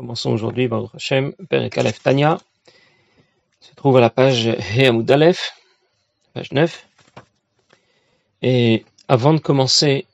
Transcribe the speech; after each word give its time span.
Commençons 0.00 0.30
aujourd'hui, 0.30 0.66
Baruch 0.66 0.94
Hashem, 0.94 1.34
Perek 1.50 1.76
Aleph 1.76 2.02
Tanya, 2.02 2.40
se 3.60 3.74
trouve 3.74 3.98
à 3.98 4.00
la 4.00 4.08
page 4.08 4.46
Heamud 4.74 5.10
Aleph, 5.10 5.52
page 6.32 6.52
9. 6.52 6.88
Et 8.40 8.86
avant 9.08 9.34
de 9.34 9.40
commencer, 9.40 10.06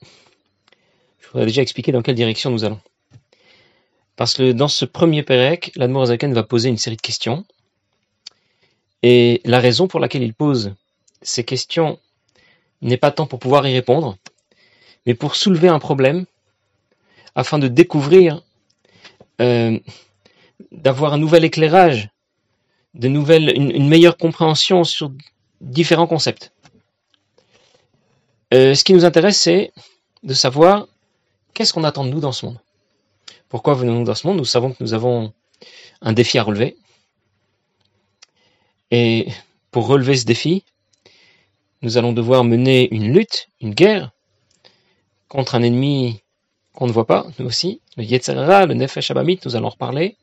je 1.21 1.29
voudrais 1.29 1.47
déjà 1.47 1.63
expliquer 1.63 1.93
dans 1.93 2.03
quelle 2.03 2.17
direction 2.17 2.51
nous 2.51 2.65
allons. 2.65 2.81
Parce 4.17 4.35
que 4.35 4.51
dans 4.51 4.67
ce 4.67 4.85
premier 4.85 5.23
Perek, 5.23 5.71
l'Admorazaken 5.77 6.35
va 6.35 6.43
poser 6.43 6.69
une 6.69 6.79
série 6.79 6.97
de 6.97 7.01
questions. 7.01 7.45
Et 9.05 9.41
la 9.45 9.61
raison 9.61 9.87
pour 9.87 10.01
laquelle 10.01 10.25
il 10.25 10.35
pose 10.35 10.75
ces 11.23 11.45
questions 11.45 12.01
n'est 12.83 12.97
pas 12.97 13.13
tant 13.13 13.29
pour 13.29 13.39
pouvoir 13.39 13.65
y 13.69 13.73
répondre, 13.73 14.17
mais 15.07 15.15
pour 15.15 15.37
soulever 15.37 15.69
un 15.69 15.79
problème, 15.79 16.27
afin 17.37 17.61
de 17.61 17.69
découvrir 17.69 18.43
euh, 19.41 19.79
d'avoir 20.73 21.13
un 21.13 21.19
nouvel 21.19 21.45
éclairage, 21.45 22.09
de 22.95 23.09
nouvelles, 23.09 23.53
une, 23.55 23.89
meilleure 23.89 24.17
compréhension 24.17 24.85
sur 24.85 25.13
différents 25.61 26.07
concepts. 26.07 26.53
Euh, 28.55 28.75
ce 28.75 28.85
qui 28.85 28.95
nous 28.95 29.05
intéresse, 29.05 29.39
c'est 29.39 29.73
de 30.23 30.35
savoir 30.35 30.87
qu'est-ce 31.53 31.73
qu'on 31.73 31.85
attend 31.85 32.05
de 32.05 32.11
nous 32.11 32.21
dans 32.21 32.33
ce 32.33 32.47
monde. 32.47 32.61
Pourquoi 33.49 33.75
venons-nous 33.75 34.05
dans 34.05 34.15
ce 34.15 34.27
monde? 34.27 34.39
Nous 34.39 34.45
savons 34.45 34.73
que 34.73 34.83
nous 34.83 34.95
avons 34.95 35.33
un 36.01 36.13
défi 36.13 36.39
à 36.39 36.43
relever. 36.43 36.77
Et 38.91 39.29
pour 39.71 39.87
relever 39.87 40.17
ce 40.17 40.25
défi, 40.25 40.65
nous 41.83 41.99
allons 41.99 42.13
devoir 42.13 42.45
mener 42.45 42.89
une 42.95 43.13
lutte, 43.13 43.49
une 43.61 43.75
guerre, 43.75 44.13
contre 45.29 45.55
un 45.55 45.63
ennemi 45.63 46.23
qu'on 46.77 46.87
ne 46.87 46.93
voit 46.93 47.07
pas, 47.07 47.27
nous 47.39 47.47
aussi, 47.47 47.81
le 47.97 48.05
Yetzerara, 48.05 48.67
le 48.67 48.75
Nefesh 48.75 49.11
Abamit, 49.11 49.41
nous 49.45 49.57
allons 49.57 49.69
en 49.69 49.71
reparler. 49.71 50.17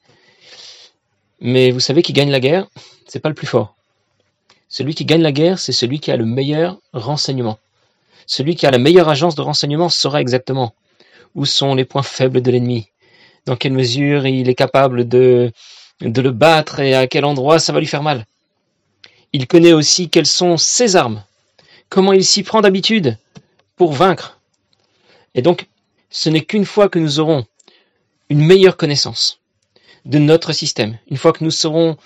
Mais 1.42 1.72
vous 1.72 1.80
savez 1.80 2.02
qui 2.04 2.14
gagne 2.14 2.30
la 2.30 2.40
guerre, 2.40 2.68
c'est 3.08 3.20
pas 3.20 3.30
le 3.30 3.36
plus 3.36 3.48
fort. 3.48 3.76
Celui 4.70 4.96
qui 4.96 5.04
gagne 5.04 5.22
la 5.22 5.32
guerre, 5.32 5.60
c'est 5.60 5.72
celui 5.72 6.00
qui 6.00 6.12
a 6.12 6.16
le 6.16 6.26
meilleur 6.26 6.78
renseignement. 6.94 7.60
Celui 8.28 8.56
qui 8.56 8.66
a 8.66 8.72
la 8.72 8.78
meilleure 8.78 9.10
agence 9.10 9.36
de 9.36 9.42
renseignement 9.42 9.90
saura 9.90 10.22
exactement 10.22 10.74
où 11.36 11.46
sont 11.46 11.76
les 11.76 11.86
points 11.86 12.04
faibles 12.04 12.42
de 12.42 12.52
l'ennemi, 12.52 12.88
dans 13.46 13.56
quelle 13.56 13.74
mesure 13.74 14.28
il 14.28 14.48
est 14.48 14.56
capable 14.56 15.08
de, 15.08 15.52
de 16.02 16.22
le 16.22 16.32
battre 16.32 16.80
et 16.80 16.94
à 16.94 17.08
quel 17.08 17.26
endroit 17.26 17.60
ça 17.60 17.74
va 17.74 17.80
lui 17.80 17.88
faire 17.88 18.04
mal. 18.04 18.26
Il 19.34 19.48
connaît 19.48 19.74
aussi 19.74 20.10
quelles 20.10 20.28
sont 20.28 20.58
ses 20.58 20.96
armes, 20.96 21.24
comment 21.90 22.14
il 22.14 22.24
s'y 22.24 22.44
prend 22.44 22.62
d'habitude 22.62 23.18
pour 23.76 23.94
vaincre. 23.94 24.40
Et 25.34 25.42
donc, 25.42 25.68
ce 26.14 26.30
n'est 26.30 26.46
qu'une 26.46 26.66
fois 26.66 26.90
que 26.90 27.00
nous 27.00 27.20
aurons 27.20 27.46
une 28.30 28.46
meilleure 28.46 28.78
connaissance 28.78 29.40
de 30.06 30.20
notre 30.20 30.54
système, 30.54 31.00
une 31.10 31.18
fois 31.18 31.34
que 31.34 31.44
nous 31.44 31.52
saurons 31.52 31.98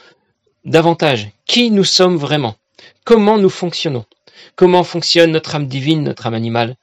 davantage 0.64 1.30
qui 1.46 1.70
nous 1.72 1.84
sommes 1.84 2.16
vraiment, 2.16 2.56
comment 3.04 3.38
nous 3.38 3.50
fonctionnons, 3.50 4.06
comment 4.56 4.84
fonctionne 4.84 5.32
notre 5.32 5.56
âme 5.56 5.68
divine, 5.68 6.04
notre 6.04 6.26
âme 6.26 6.36
animale, 6.36 6.78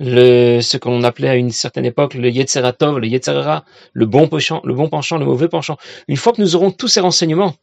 le, 0.00 0.60
ce 0.60 0.76
qu'on 0.76 1.04
appelait 1.04 1.28
à 1.28 1.36
une 1.36 1.50
certaine 1.50 1.84
époque 1.84 2.14
le 2.14 2.28
Yetzeratov, 2.30 2.98
le 2.98 3.06
Yetzerara, 3.06 3.64
le 3.92 4.06
bon 4.06 4.26
penchant, 4.26 4.60
le 4.64 4.74
bon 4.74 4.88
penchant, 4.88 5.18
le 5.18 5.26
mauvais 5.26 5.48
penchant. 5.48 5.76
Une 6.08 6.16
fois 6.16 6.32
que 6.32 6.40
nous 6.40 6.56
aurons 6.56 6.72
tous 6.72 6.88
ces 6.88 7.00
renseignements, 7.00 7.54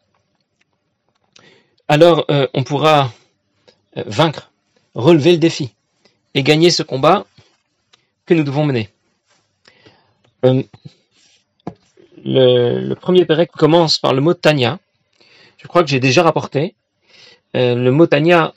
alors 1.90 2.26
euh, 2.32 2.48
on 2.54 2.64
pourra 2.64 3.12
euh, 3.98 4.04
vaincre, 4.06 4.52
relever 4.96 5.32
le 5.34 5.40
défi 5.40 5.74
et 6.36 6.44
gagner 6.44 6.70
ce 6.70 6.84
combat 6.84 7.26
que 8.28 8.34
nous 8.34 8.44
devons 8.44 8.66
mener. 8.66 8.90
Euh, 10.46 10.62
le, 12.24 12.94
premier 12.94 13.26
Pérec 13.26 13.52
commence 13.52 13.98
par 13.98 14.14
le 14.14 14.22
mot 14.22 14.34
Tanya. 14.34 14.80
Je 15.58 15.68
crois 15.68 15.82
que 15.84 15.90
j'ai 15.90 16.00
déjà 16.00 16.22
rapporté. 16.22 16.76
Euh, 17.56 17.74
le 17.74 17.92
mot 17.92 18.06
Tanya 18.06 18.54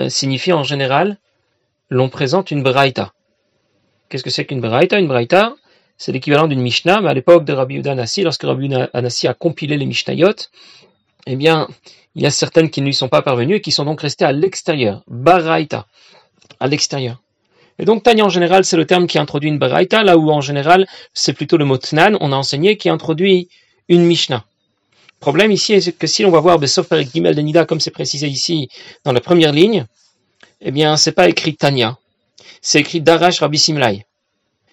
euh, 0.00 0.08
signifie 0.08 0.52
en 0.52 0.62
général 0.62 1.16
l'on 1.88 2.08
présente 2.08 2.50
une 2.50 2.62
Braïta. 2.62 3.12
Qu'est-ce 4.08 4.22
que 4.22 4.30
c'est 4.30 4.44
qu'une 4.44 4.60
Braïta? 4.60 4.98
Une 4.98 5.08
Braïta, 5.08 5.54
c'est 5.96 6.12
l'équivalent 6.12 6.46
d'une 6.46 6.60
Mishnah, 6.60 7.00
mais 7.00 7.08
à 7.08 7.14
l'époque 7.14 7.44
de 7.44 7.52
Rabbi 7.52 7.74
Yehuda 7.74 7.92
Anassi, 7.92 8.22
lorsque 8.22 8.42
Rabbi 8.42 8.66
Yehuda 8.66 8.90
Anassi 8.92 9.26
a 9.26 9.34
compilé 9.34 9.78
les 9.78 9.86
Mishnayot, 9.86 10.34
eh 11.26 11.36
bien, 11.36 11.66
il 12.14 12.22
y 12.22 12.26
a 12.26 12.30
certaines 12.30 12.70
qui 12.70 12.82
ne 12.82 12.86
lui 12.86 12.94
sont 12.94 13.08
pas 13.08 13.22
parvenues 13.22 13.56
et 13.56 13.60
qui 13.60 13.72
sont 13.72 13.84
donc 13.84 14.02
restées 14.02 14.24
à 14.24 14.32
l'extérieur. 14.32 15.02
Baraita, 15.08 15.86
à 16.60 16.66
l'extérieur. 16.66 17.20
Et 17.78 17.84
donc 17.84 18.02
Tanya 18.02 18.24
en 18.24 18.28
général, 18.28 18.64
c'est 18.64 18.76
le 18.76 18.86
terme 18.86 19.06
qui 19.06 19.18
introduit 19.18 19.48
une 19.50 19.58
baraita, 19.58 20.02
là 20.02 20.16
où 20.16 20.30
en 20.30 20.40
général, 20.40 20.86
c'est 21.12 21.32
plutôt 21.32 21.56
le 21.56 21.64
mot 21.64 21.78
Tnan, 21.78 22.16
on 22.20 22.32
a 22.32 22.36
enseigné, 22.36 22.76
qui 22.76 22.88
introduit 22.88 23.48
une 23.88 24.04
Mishnah. 24.04 24.44
Le 25.18 25.20
problème 25.20 25.52
ici, 25.52 25.80
c'est 25.80 25.92
que 25.92 26.06
si 26.06 26.24
on 26.24 26.30
va 26.30 26.40
voir 26.40 26.58
Besof 26.58 26.88
Perik 26.88 27.12
Gimel 27.12 27.34
de 27.34 27.40
Nida, 27.40 27.64
comme 27.64 27.80
c'est 27.80 27.90
précisé 27.90 28.28
ici 28.28 28.68
dans 29.04 29.12
la 29.12 29.20
première 29.20 29.52
ligne, 29.52 29.86
eh 30.60 30.70
bien, 30.70 30.96
c'est 30.96 31.12
pas 31.12 31.28
écrit 31.28 31.54
Tanya, 31.54 31.98
c'est 32.62 32.80
écrit 32.80 33.00
Darash 33.00 33.40
Rabbi 33.40 33.58
Simlai. 33.58 34.06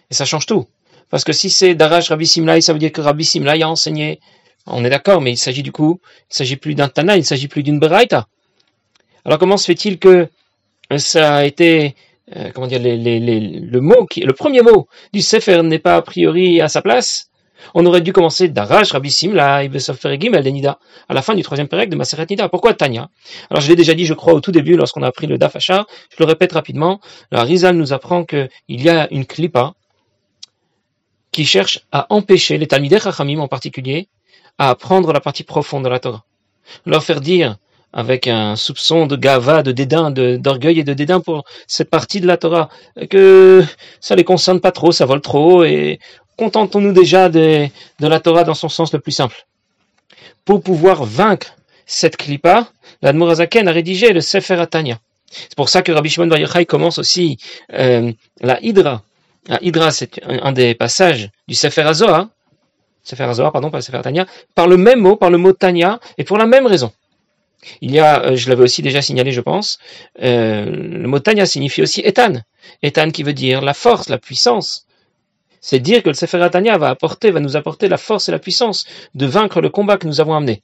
Et 0.10 0.14
ça 0.14 0.26
change 0.26 0.46
tout. 0.46 0.68
Parce 1.10 1.24
que 1.24 1.34
si 1.34 1.50
c'est 1.50 1.76
Darash 1.76 2.10
Rabbi 2.10 2.26
Simlai, 2.26 2.62
ça 2.62 2.74
veut 2.74 2.80
dire 2.80 2.92
que 2.92 3.02
Rabbi 3.02 3.26
Simlai 3.26 3.62
a 3.62 3.70
enseigné. 3.70 4.20
On 4.66 4.86
est 4.86 4.90
d'accord, 4.90 5.22
mais 5.22 5.32
il 5.32 5.38
s'agit 5.38 5.64
du 5.64 5.72
coup, 5.72 6.00
il 6.32 6.36
s'agit 6.36 6.56
plus 6.56 6.74
d'un 6.74 6.88
Tana, 6.88 7.18
il 7.18 7.26
s'agit 7.26 7.48
plus 7.48 7.64
d'une 7.64 7.80
Baraita. 7.80 8.28
Alors 9.26 9.40
comment 9.40 9.58
se 9.58 9.66
fait-il 9.66 10.00
que 10.00 10.30
ça 10.98 11.36
a 11.36 11.46
été 11.46 11.96
euh, 12.36 12.52
comment 12.54 12.68
dire, 12.68 12.80
les, 12.80 12.98
le 13.00 13.82
mot 13.82 14.06
qui, 14.06 14.22
le 14.22 14.34
premier 14.34 14.62
mot 14.62 14.88
du 15.14 15.22
Sefer 15.22 15.62
n'est 15.64 15.80
pas 15.80 15.96
a 15.98 16.02
priori 16.02 16.62
à 16.62 16.68
sa 16.68 16.82
place, 16.82 17.30
on 17.74 17.86
aurait 17.86 18.02
dû 18.02 18.14
commencer 18.14 18.50
Darash, 18.50 18.92
Rabbi 18.92 19.10
Simla, 19.10 19.64
Gimel, 20.20 20.44
Denida, 20.44 20.80
à 21.08 21.14
la 21.14 21.22
fin 21.22 21.36
du 21.36 21.44
troisième 21.44 21.68
pérec 21.68 21.90
de 21.90 21.96
Maseret 21.96 22.26
Nida. 22.30 22.50
Pourquoi 22.50 22.74
Tanya? 22.74 23.10
Alors 23.50 23.62
je 23.62 23.70
l'ai 23.70 23.76
déjà 23.76 23.94
dit, 23.94 24.06
je 24.06 24.14
crois, 24.14 24.34
au 24.34 24.42
tout 24.42 24.52
début, 24.52 24.76
lorsqu'on 24.76 25.02
a 25.02 25.08
appris 25.08 25.28
le 25.28 25.38
Dafacha, 25.38 25.86
je 26.10 26.16
le 26.20 26.26
répète 26.26 26.52
rapidement, 26.52 27.00
la 27.32 27.44
Rizal 27.44 27.76
nous 27.76 27.94
apprend 27.94 28.26
qu'il 28.26 28.50
y 28.68 28.90
a 28.90 29.08
une 29.12 29.26
clipa 29.26 29.74
qui 31.32 31.46
cherche 31.46 31.80
à 31.92 32.08
empêcher 32.10 32.58
les 32.58 32.68
Talmidei 32.68 33.00
Chachamim 33.00 33.40
en 33.40 33.48
particulier 33.48 34.08
à 34.58 34.70
apprendre 34.70 35.12
la 35.14 35.20
partie 35.20 35.44
profonde 35.44 35.84
de 35.84 35.90
la 35.90 36.00
Torah. 36.00 36.26
Leur 36.86 37.04
faire 37.04 37.22
dire 37.22 37.58
avec 37.94 38.28
un 38.28 38.56
soupçon 38.56 39.06
de 39.06 39.16
gava, 39.16 39.62
de 39.62 39.72
dédain, 39.72 40.10
d'orgueil 40.12 40.80
et 40.80 40.84
de 40.84 40.94
dédain 40.94 41.20
pour 41.20 41.46
cette 41.68 41.90
partie 41.90 42.20
de 42.20 42.28
la 42.28 42.38
Torah, 42.38 42.70
que 43.10 43.64
ça 44.02 44.16
les 44.16 44.24
concerne 44.24 44.60
pas 44.60 44.72
trop, 44.72 44.92
ça 44.92 45.06
vole 45.06 45.22
trop, 45.22 45.64
et 45.64 46.00
contentons-nous 46.38 46.92
déjà 46.92 47.30
de, 47.30 47.68
la 48.00 48.20
Torah 48.20 48.44
dans 48.44 48.56
son 48.56 48.70
sens 48.70 48.92
le 48.94 49.00
plus 49.00 49.12
simple. 49.12 49.46
Pour 50.44 50.62
pouvoir 50.62 51.06
vaincre 51.06 51.56
cette 51.86 52.18
clipa, 52.18 52.68
l'Admorazaken 53.02 53.68
a 53.68 53.72
rédigé 53.72 54.12
le 54.12 54.22
Sefer 54.22 54.56
Atanya. 54.56 55.00
C'est 55.30 55.56
pour 55.56 55.70
ça 55.70 55.82
que 55.82 55.92
Rabbi 55.92 56.10
Shimon 56.10 56.28
Bar 56.28 56.40
Yochai 56.40 56.66
commence 56.66 56.98
aussi 56.98 57.38
euh, 57.74 58.12
la 58.42 58.62
Hydra. 58.62 59.04
La 59.48 59.62
Hydra, 59.62 59.92
c'est 59.92 60.22
un, 60.26 60.52
des 60.52 60.74
passages 60.74 61.30
du 61.48 61.56
Sefer 61.56 61.82
Azohar, 61.82 62.28
Sefer 63.04 63.24
Azohar, 63.24 63.52
pardon, 63.52 63.70
pas 63.70 63.82
Sefer 63.82 64.02
par 64.56 64.68
le 64.68 64.78
même 64.78 65.00
mot, 65.00 65.16
par 65.16 65.30
le 65.30 65.38
mot 65.38 65.54
Tanya, 65.54 66.00
et 66.18 66.24
pour 66.24 66.38
la 66.38 66.46
même 66.46 66.66
raison. 66.66 66.92
Il 67.82 67.92
y 67.92 68.00
a, 68.00 68.24
euh, 68.24 68.36
je 68.36 68.50
l'avais 68.50 68.64
aussi 68.64 68.82
déjà 68.82 69.02
signalé, 69.02 69.32
je 69.32 69.42
pense, 69.42 69.80
euh, 70.22 70.66
le 70.66 71.08
mot 71.08 71.20
Tanya 71.20 71.46
signifie 71.46 71.82
aussi 71.82 72.02
Etan. 72.02 72.42
Etan 72.82 73.12
qui 73.12 73.24
veut 73.24 73.34
dire 73.34 73.62
la 73.62 73.74
force, 73.74 74.10
la 74.10 74.18
puissance. 74.18 74.86
C'est 75.62 75.80
dire 75.80 76.04
que 76.04 76.10
le 76.10 76.16
Sefer 76.16 76.46
Tanya 76.52 76.78
va 76.78 76.90
apporter, 76.90 77.32
va 77.32 77.40
nous 77.40 77.56
apporter 77.56 77.88
la 77.88 77.98
force 77.98 78.28
et 78.28 78.32
la 78.32 78.40
puissance 78.40 78.86
de 79.16 79.26
vaincre 79.26 79.62
le 79.62 79.70
combat 79.70 79.98
que 79.98 80.08
nous 80.08 80.20
avons 80.20 80.34
amené. 80.34 80.62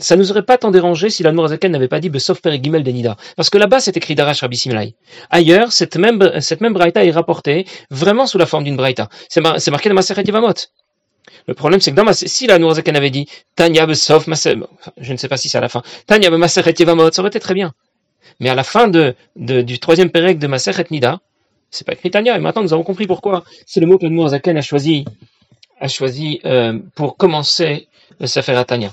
Ça 0.00 0.14
nous 0.14 0.30
aurait 0.30 0.44
pas 0.44 0.58
tant 0.58 0.70
dérangé 0.70 1.10
si 1.10 1.24
la 1.24 1.32
Nourazaken 1.32 1.72
n'avait 1.72 1.88
pas 1.88 1.98
dit 1.98 2.08
Besof 2.08 2.40
Per 2.40 2.62
Gimel 2.62 2.84
Denida. 2.84 3.16
Parce 3.36 3.50
que 3.50 3.58
là-bas, 3.58 3.80
c'est 3.80 3.96
écrit 3.96 4.14
Darash 4.14 4.42
Rabbi 4.42 4.56
Simlai. 4.56 4.94
Ailleurs, 5.28 5.72
cette 5.72 5.96
même, 5.96 6.40
cette 6.40 6.60
Braïta 6.60 7.04
est 7.04 7.10
rapportée 7.10 7.66
vraiment 7.90 8.26
sous 8.26 8.38
la 8.38 8.46
forme 8.46 8.62
d'une 8.62 8.76
Braïta. 8.76 9.08
C'est 9.28 9.40
marqué 9.40 9.88
dans 9.88 9.96
ma 9.96 10.02
Yevamot. 10.02 10.54
Le 11.48 11.54
problème, 11.54 11.80
c'est 11.80 11.92
que 11.92 12.12
si 12.12 12.46
la 12.46 12.58
Nourzaken 12.58 12.94
avait 12.94 13.10
dit 13.10 13.26
Tanya 13.56 13.86
Besof 13.86 14.26
je 14.26 15.12
ne 15.12 15.16
sais 15.16 15.28
pas 15.28 15.38
si 15.38 15.48
c'est 15.48 15.56
à 15.56 15.62
la 15.62 15.70
fin, 15.70 15.82
Tanya 16.06 16.28
Maseret 16.30 16.74
Yevamot, 16.78 17.10
ça 17.10 17.22
aurait 17.22 17.30
été 17.30 17.40
très 17.40 17.54
bien. 17.54 17.72
Mais 18.38 18.50
à 18.50 18.54
la 18.54 18.62
fin 18.62 18.86
de, 18.86 19.14
du 19.34 19.78
troisième 19.78 20.10
pérec 20.10 20.38
de 20.38 20.46
Maseret 20.46 20.84
Nida, 20.90 21.20
c'est 21.70 21.86
pas 21.86 21.94
écrit 21.94 22.10
Tanya, 22.10 22.36
et 22.36 22.38
maintenant 22.38 22.62
nous 22.62 22.74
avons 22.74 22.82
compris 22.82 23.06
pourquoi 23.06 23.44
c'est 23.66 23.80
le 23.80 23.86
mot 23.86 23.96
que 23.96 24.04
la 24.04 24.10
Nourzaken 24.10 24.58
a 24.58 24.60
choisi, 24.60 25.06
a 25.80 25.88
choisi 25.88 26.40
euh, 26.44 26.78
pour 26.94 27.16
commencer 27.16 27.88
le 28.20 28.26
Sefer 28.26 28.54
à 28.54 28.64
Tanya. 28.64 28.92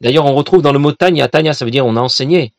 D'ailleurs, 0.00 0.24
on 0.24 0.34
retrouve 0.34 0.62
dans 0.62 0.72
le 0.72 0.78
mot 0.78 0.92
Tanya, 0.92 1.28
Tanya, 1.28 1.52
ça 1.52 1.66
veut 1.66 1.70
dire 1.70 1.84
on 1.84 1.96
a 1.96 2.00
enseigné. 2.00 2.54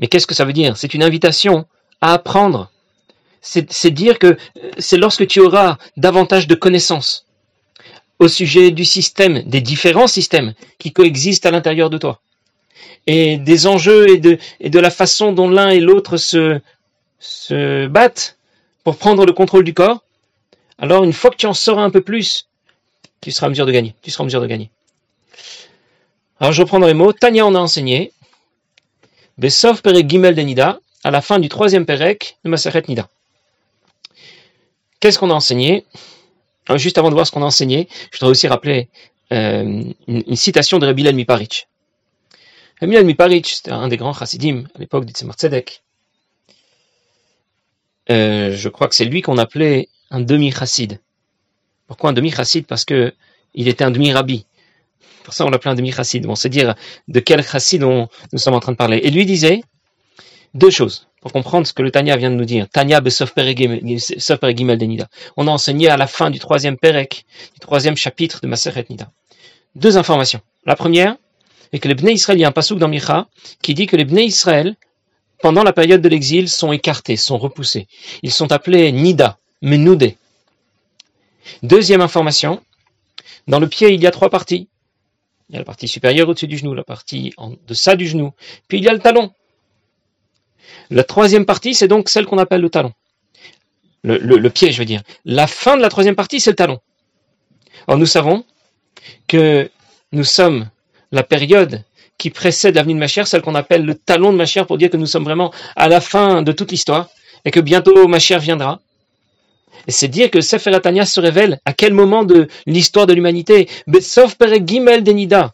Mais 0.00 0.08
qu'est-ce 0.08 0.26
que 0.26 0.34
ça 0.34 0.44
veut 0.44 0.52
dire? 0.52 0.76
C'est 0.76 0.94
une 0.94 1.04
invitation 1.04 1.66
à 2.00 2.14
apprendre. 2.14 2.72
C'est 3.40 3.90
dire 3.90 4.18
que 4.18 4.36
c'est 4.78 4.96
lorsque 4.96 5.28
tu 5.28 5.38
auras 5.38 5.76
davantage 5.96 6.48
de 6.48 6.56
connaissances, 6.56 7.26
au 8.18 8.28
sujet 8.28 8.70
du 8.70 8.84
système, 8.84 9.42
des 9.42 9.60
différents 9.60 10.06
systèmes 10.06 10.54
qui 10.78 10.92
coexistent 10.92 11.46
à 11.46 11.50
l'intérieur 11.50 11.90
de 11.90 11.98
toi, 11.98 12.20
et 13.06 13.36
des 13.36 13.66
enjeux 13.66 14.08
et 14.08 14.18
de, 14.18 14.78
la 14.78 14.90
façon 14.90 15.32
dont 15.32 15.48
l'un 15.48 15.70
et 15.70 15.80
l'autre 15.80 16.16
se, 16.16 16.60
battent 17.86 18.36
pour 18.82 18.96
prendre 18.96 19.26
le 19.26 19.32
contrôle 19.32 19.64
du 19.64 19.74
corps, 19.74 20.04
alors 20.78 21.04
une 21.04 21.12
fois 21.12 21.30
que 21.30 21.36
tu 21.36 21.46
en 21.46 21.54
sauras 21.54 21.82
un 21.82 21.90
peu 21.90 22.00
plus 22.00 22.46
tu 23.24 23.32
seras 23.32 23.46
en 23.46 23.50
mesure 23.50 23.64
de 23.64 23.72
gagner. 23.72 23.94
Tu 24.02 24.10
seras 24.10 24.22
en 24.22 24.26
mesure 24.26 24.42
de 24.42 24.46
gagner. 24.46 24.70
Alors 26.38 26.52
je 26.52 26.60
reprends 26.60 26.78
dans 26.78 26.86
les 26.86 26.92
mots. 26.92 27.14
Tania, 27.14 27.46
on 27.46 27.54
a 27.54 27.58
enseigné. 27.58 28.12
Besov 29.38 29.80
Perek 29.80 30.08
Gimel 30.08 30.34
de 30.34 30.42
Nida, 30.42 30.78
à 31.02 31.10
la 31.10 31.22
fin 31.22 31.38
du 31.38 31.48
troisième 31.48 31.86
Perek 31.86 32.36
de 32.44 32.50
Maseret 32.50 32.82
Nida. 32.86 33.08
Qu'est-ce 35.00 35.18
qu'on 35.18 35.30
a 35.30 35.34
enseigné? 35.34 35.86
Juste 36.76 36.98
avant 36.98 37.10
de 37.10 37.14
voir 37.14 37.26
ce 37.26 37.32
qu'on 37.32 37.42
a 37.42 37.46
enseigné, 37.46 37.88
je 38.10 38.18
voudrais 38.18 38.30
aussi 38.30 38.48
rappeler 38.48 38.88
euh, 39.32 39.82
une, 40.08 40.36
citation 40.36 40.78
de 40.78 40.86
Rabbi 40.86 41.12
Miparich. 41.12 41.68
Rabbi 42.80 43.02
Miparich, 43.04 43.56
c'était 43.56 43.70
un 43.70 43.88
des 43.88 43.96
grands 43.96 44.14
chassidim 44.14 44.64
à 44.74 44.78
l'époque 44.78 45.04
du 45.04 45.12
Tzemar 45.12 45.36
Tzedek. 45.36 45.82
Euh, 48.10 48.54
je 48.54 48.68
crois 48.68 48.88
que 48.88 48.94
c'est 48.94 49.04
lui 49.04 49.22
qu'on 49.22 49.38
appelait 49.38 49.88
un 50.10 50.20
demi-chassid. 50.20 51.00
Pourquoi 51.86 52.10
un 52.10 52.12
demi-chassid? 52.12 52.66
Parce 52.66 52.84
que 52.84 53.14
il 53.54 53.68
était 53.68 53.84
un 53.84 53.90
demi-rabbi. 53.90 54.46
Pour 55.22 55.32
ça, 55.32 55.46
on 55.46 55.50
l'appelait 55.50 55.70
un 55.70 55.74
demi-chassid. 55.74 56.26
Bon, 56.26 56.34
c'est 56.34 56.48
dire 56.48 56.74
de 57.08 57.20
quel 57.20 57.42
chassid 57.42 57.82
nous 57.82 58.08
sommes 58.38 58.54
en 58.54 58.60
train 58.60 58.72
de 58.72 58.76
parler. 58.76 58.98
Et 58.98 59.10
lui 59.10 59.26
disait 59.26 59.62
deux 60.54 60.70
choses 60.70 61.08
pour 61.24 61.32
comprendre 61.32 61.66
ce 61.66 61.72
que 61.72 61.80
le 61.80 61.90
Tanya 61.90 62.18
vient 62.18 62.28
de 62.28 62.34
nous 62.34 62.44
dire. 62.44 62.68
Tanya 62.68 63.00
besof 63.00 63.32
peregimel 63.32 64.78
de 64.78 64.84
Nida. 64.84 65.08
On 65.38 65.48
a 65.48 65.50
enseigné 65.50 65.88
à 65.88 65.96
la 65.96 66.06
fin 66.06 66.28
du 66.28 66.38
troisième 66.38 66.76
perek, 66.76 67.24
du 67.54 67.60
troisième 67.60 67.96
chapitre 67.96 68.40
de 68.42 68.46
Maseret 68.46 68.84
Nida. 68.90 69.10
Deux 69.74 69.96
informations. 69.96 70.42
La 70.66 70.76
première 70.76 71.16
est 71.72 71.78
que 71.78 71.88
les 71.88 71.94
Bnei 71.94 72.12
Israël, 72.12 72.36
il 72.38 72.42
y 72.42 72.44
a 72.44 72.48
un 72.48 72.52
pasouk 72.52 72.78
dans 72.78 72.88
Micha 72.88 73.26
qui 73.62 73.72
dit 73.72 73.86
que 73.86 73.96
les 73.96 74.04
Bnei 74.04 74.26
Israël, 74.26 74.76
pendant 75.40 75.62
la 75.62 75.72
période 75.72 76.02
de 76.02 76.10
l'exil, 76.10 76.46
sont 76.46 76.72
écartés, 76.72 77.16
sont 77.16 77.38
repoussés. 77.38 77.88
Ils 78.22 78.30
sont 78.30 78.52
appelés 78.52 78.92
Nida, 78.92 79.38
Menoudé. 79.62 80.18
Deuxième 81.62 82.02
information, 82.02 82.62
dans 83.48 83.60
le 83.60 83.68
pied, 83.68 83.94
il 83.94 84.02
y 84.02 84.06
a 84.06 84.10
trois 84.10 84.28
parties. 84.28 84.68
Il 85.48 85.54
y 85.54 85.56
a 85.56 85.60
la 85.60 85.64
partie 85.64 85.88
supérieure 85.88 86.28
au-dessus 86.28 86.48
du 86.48 86.58
genou, 86.58 86.74
la 86.74 86.84
partie 86.84 87.32
en 87.38 87.54
deçà 87.66 87.96
du 87.96 88.06
genou, 88.06 88.32
puis 88.68 88.76
il 88.76 88.84
y 88.84 88.88
a 88.88 88.92
le 88.92 88.98
talon. 88.98 89.32
La 90.90 91.04
troisième 91.04 91.46
partie, 91.46 91.74
c'est 91.74 91.88
donc 91.88 92.08
celle 92.08 92.26
qu'on 92.26 92.38
appelle 92.38 92.60
le 92.60 92.70
talon. 92.70 92.92
Le, 94.04 94.48
pied, 94.50 94.70
je 94.70 94.78
veux 94.78 94.84
dire. 94.84 95.02
La 95.24 95.46
fin 95.46 95.76
de 95.76 95.82
la 95.82 95.88
troisième 95.88 96.14
partie, 96.14 96.38
c'est 96.38 96.50
le 96.50 96.56
talon. 96.56 96.78
Or, 97.86 97.96
nous 97.96 98.06
savons 98.06 98.44
que 99.26 99.70
nous 100.12 100.24
sommes 100.24 100.68
la 101.10 101.22
période 101.22 101.82
qui 102.18 102.30
précède 102.30 102.74
l'avenue 102.74 102.94
de 102.94 102.98
Machère, 102.98 103.26
celle 103.26 103.42
qu'on 103.42 103.54
appelle 103.54 103.84
le 103.84 103.94
talon 103.94 104.32
de 104.32 104.36
Machère, 104.36 104.66
pour 104.66 104.78
dire 104.78 104.90
que 104.90 104.96
nous 104.96 105.06
sommes 105.06 105.24
vraiment 105.24 105.52
à 105.74 105.88
la 105.88 106.00
fin 106.00 106.42
de 106.42 106.52
toute 106.52 106.70
l'histoire, 106.70 107.08
et 107.44 107.50
que 107.50 107.60
bientôt 107.60 108.06
Machère 108.06 108.40
viendra. 108.40 108.80
Et 109.86 109.90
c'est 109.90 110.08
dire 110.08 110.30
que 110.30 110.40
Sefer 110.40 110.74
Atania 110.74 111.06
se 111.06 111.20
révèle 111.20 111.58
à 111.64 111.72
quel 111.72 111.92
moment 111.92 112.24
de 112.24 112.48
l'histoire 112.66 113.06
de 113.06 113.12
l'humanité, 113.12 113.68
sauf 114.00 114.34
Perek 114.36 114.66
Gimel 114.66 115.02
des 115.02 115.14
Nida, 115.14 115.52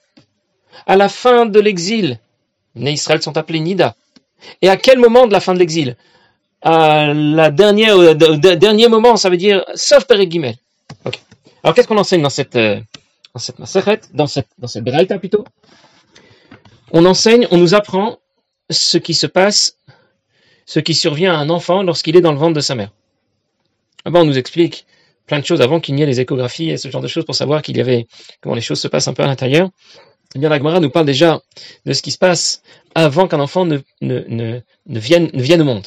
à 0.86 0.96
la 0.96 1.08
fin 1.08 1.46
de 1.46 1.60
l'exil. 1.60 2.18
Les 2.74 2.92
Israël 2.92 3.22
sont 3.22 3.36
appelés 3.36 3.60
Nida. 3.60 3.96
Et 4.62 4.68
à 4.68 4.76
quel 4.76 4.98
moment 4.98 5.26
de 5.26 5.32
la 5.32 5.40
fin 5.40 5.54
de 5.54 5.58
l'exil? 5.58 5.96
À 6.62 7.12
la 7.14 7.50
dernière, 7.50 7.96
au 7.96 8.14
dernier 8.14 8.88
moment, 8.88 9.16
ça 9.16 9.30
veut 9.30 9.36
dire 9.36 9.64
sauf 9.74 10.04
Perek 10.04 10.30
Gimel. 10.30 10.56
Alors 11.62 11.74
qu'est-ce 11.74 11.88
qu'on 11.88 11.98
enseigne 11.98 12.22
dans 12.22 12.30
cette 12.30 12.56
euh, 12.56 12.80
dans 13.34 13.40
cette 13.40 13.58
dans 14.58 14.66
cette 14.66 14.84
dans 14.84 15.18
plutôt? 15.18 15.44
On 16.92 17.04
enseigne, 17.06 17.46
on 17.50 17.56
nous 17.56 17.74
apprend 17.74 18.18
ce 18.68 18.98
qui 18.98 19.14
se 19.14 19.26
passe, 19.26 19.76
ce 20.66 20.80
qui 20.80 20.94
survient 20.94 21.34
à 21.34 21.38
un 21.38 21.50
enfant 21.50 21.82
lorsqu'il 21.82 22.16
est 22.16 22.20
dans 22.20 22.32
le 22.32 22.38
ventre 22.38 22.54
de 22.54 22.60
sa 22.60 22.74
mère. 22.74 22.90
on 24.04 24.24
nous 24.24 24.38
explique 24.38 24.86
plein 25.26 25.38
de 25.38 25.46
choses 25.46 25.60
avant 25.60 25.78
qu'il 25.78 25.94
n'y 25.94 26.02
ait 26.02 26.06
les 26.06 26.20
échographies 26.20 26.70
et 26.70 26.76
ce 26.76 26.90
genre 26.90 27.00
de 27.00 27.08
choses 27.08 27.24
pour 27.24 27.36
savoir 27.36 27.62
qu'il 27.62 27.76
y 27.76 27.80
avait 27.80 28.06
comment 28.40 28.56
les 28.56 28.60
choses 28.60 28.80
se 28.80 28.88
passent 28.88 29.06
un 29.06 29.14
peu 29.14 29.22
à 29.22 29.26
l'intérieur. 29.26 29.70
Eh 30.34 30.38
bien, 30.38 30.48
la 30.48 30.58
Gemara 30.58 30.80
nous 30.80 30.90
parle 30.90 31.06
déjà 31.06 31.40
de 31.86 31.92
ce 31.92 32.02
qui 32.02 32.10
se 32.10 32.18
passe 32.18 32.62
avant 33.04 33.28
qu'un 33.28 33.40
enfant 33.40 33.64
ne, 33.64 33.78
ne, 34.00 34.20
ne, 34.28 34.60
ne, 34.86 34.98
vienne, 34.98 35.30
ne 35.32 35.42
vienne 35.42 35.62
au 35.62 35.64
monde. 35.64 35.86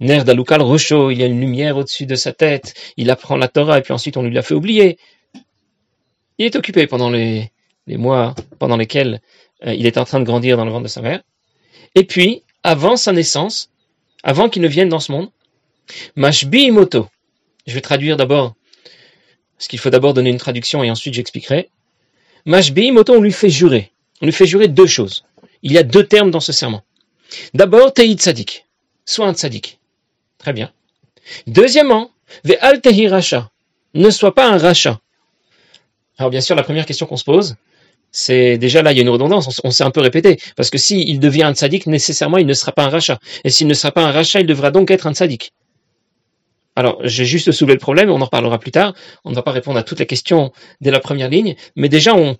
Ner 0.00 0.22
d'Alukal 0.24 0.62
Rocho, 0.62 1.10
il 1.10 1.18
y 1.18 1.22
a 1.22 1.26
une 1.26 1.40
lumière 1.40 1.76
au-dessus 1.76 2.06
de 2.06 2.14
sa 2.14 2.32
tête, 2.32 2.74
il 2.96 3.10
apprend 3.10 3.36
la 3.36 3.48
Torah 3.48 3.78
et 3.78 3.82
puis 3.82 3.92
ensuite 3.92 4.16
on 4.16 4.22
lui 4.22 4.32
l'a 4.32 4.42
fait 4.42 4.54
oublier. 4.54 4.98
Il 6.38 6.46
est 6.46 6.54
occupé 6.54 6.86
pendant 6.86 7.10
les, 7.10 7.50
mois 7.88 8.34
pendant 8.60 8.76
lesquels 8.76 9.20
euh, 9.66 9.74
il 9.74 9.86
est 9.86 9.98
en 9.98 10.04
train 10.04 10.20
de 10.20 10.24
grandir 10.24 10.56
dans 10.56 10.64
le 10.64 10.70
ventre 10.70 10.84
de 10.84 10.88
sa 10.88 11.02
mère. 11.02 11.20
Et 11.96 12.04
puis, 12.04 12.44
avant 12.62 12.96
sa 12.96 13.12
naissance, 13.12 13.70
avant 14.22 14.48
qu'il 14.48 14.62
ne 14.62 14.68
vienne 14.68 14.88
dans 14.88 15.00
ce 15.00 15.10
monde, 15.10 15.30
Mashbi 16.14 16.70
Moto. 16.70 17.08
Je 17.66 17.74
vais 17.74 17.80
traduire 17.80 18.16
d'abord, 18.16 18.54
parce 19.56 19.66
qu'il 19.66 19.78
faut 19.78 19.90
d'abord 19.90 20.14
donner 20.14 20.30
une 20.30 20.38
traduction 20.38 20.84
et 20.84 20.90
ensuite 20.90 21.14
j'expliquerai. 21.14 21.70
Mashbi 22.46 22.92
Moto, 22.92 23.14
on 23.14 23.20
lui 23.20 23.32
fait 23.32 23.50
jurer. 23.50 23.90
On 24.20 24.26
lui 24.26 24.32
fait 24.32 24.46
jurer 24.46 24.68
deux 24.68 24.86
choses. 24.86 25.24
Il 25.62 25.72
y 25.72 25.78
a 25.78 25.82
deux 25.82 26.06
termes 26.06 26.30
dans 26.30 26.40
ce 26.40 26.52
serment. 26.52 26.82
D'abord, 27.54 27.92
Tei 27.92 28.14
Tzadik. 28.14 28.66
Sois 29.04 29.26
un 29.26 29.34
Tzadik. 29.34 29.78
Très 30.38 30.52
bien. 30.52 30.70
Deuxièmement, 31.46 32.10
Ve'al 32.44 32.80
Tehi 32.80 33.08
Racha. 33.08 33.50
Ne 33.94 34.10
sois 34.10 34.34
pas 34.34 34.48
un 34.48 34.58
Racha. 34.58 35.00
Alors 36.18 36.30
bien 36.30 36.40
sûr, 36.40 36.56
la 36.56 36.62
première 36.62 36.86
question 36.86 37.06
qu'on 37.06 37.16
se 37.16 37.24
pose, 37.24 37.56
c'est 38.10 38.58
déjà 38.58 38.82
là, 38.82 38.92
il 38.92 38.96
y 38.96 39.00
a 39.00 39.02
une 39.02 39.08
redondance, 39.08 39.60
on, 39.62 39.70
s'est 39.70 39.84
un 39.84 39.90
peu 39.90 40.00
répété, 40.00 40.38
parce 40.56 40.70
que 40.70 40.78
s'il 40.78 41.20
devient 41.20 41.42
un 41.42 41.54
tzaddik, 41.54 41.86
nécessairement, 41.86 42.38
il 42.38 42.46
ne 42.46 42.54
sera 42.54 42.72
pas 42.72 42.84
un 42.84 42.88
rachat. 42.88 43.18
Et 43.44 43.50
s'il 43.50 43.66
ne 43.66 43.74
sera 43.74 43.92
pas 43.92 44.02
un 44.02 44.10
rachat, 44.10 44.40
il 44.40 44.46
devra 44.46 44.70
donc 44.70 44.90
être 44.90 45.06
un 45.06 45.14
tzaddik. 45.14 45.52
Alors, 46.74 47.00
j'ai 47.02 47.24
juste 47.24 47.50
soulevé 47.50 47.74
le 47.74 47.80
problème, 47.80 48.10
on 48.10 48.20
en 48.20 48.24
reparlera 48.24 48.58
plus 48.58 48.70
tard. 48.70 48.94
On 49.24 49.30
ne 49.30 49.34
va 49.34 49.42
pas 49.42 49.50
répondre 49.50 49.78
à 49.78 49.82
toutes 49.82 49.98
les 49.98 50.06
questions 50.06 50.52
dès 50.80 50.90
la 50.90 51.00
première 51.00 51.28
ligne, 51.28 51.56
mais 51.76 51.88
déjà, 51.88 52.14
on, 52.14 52.36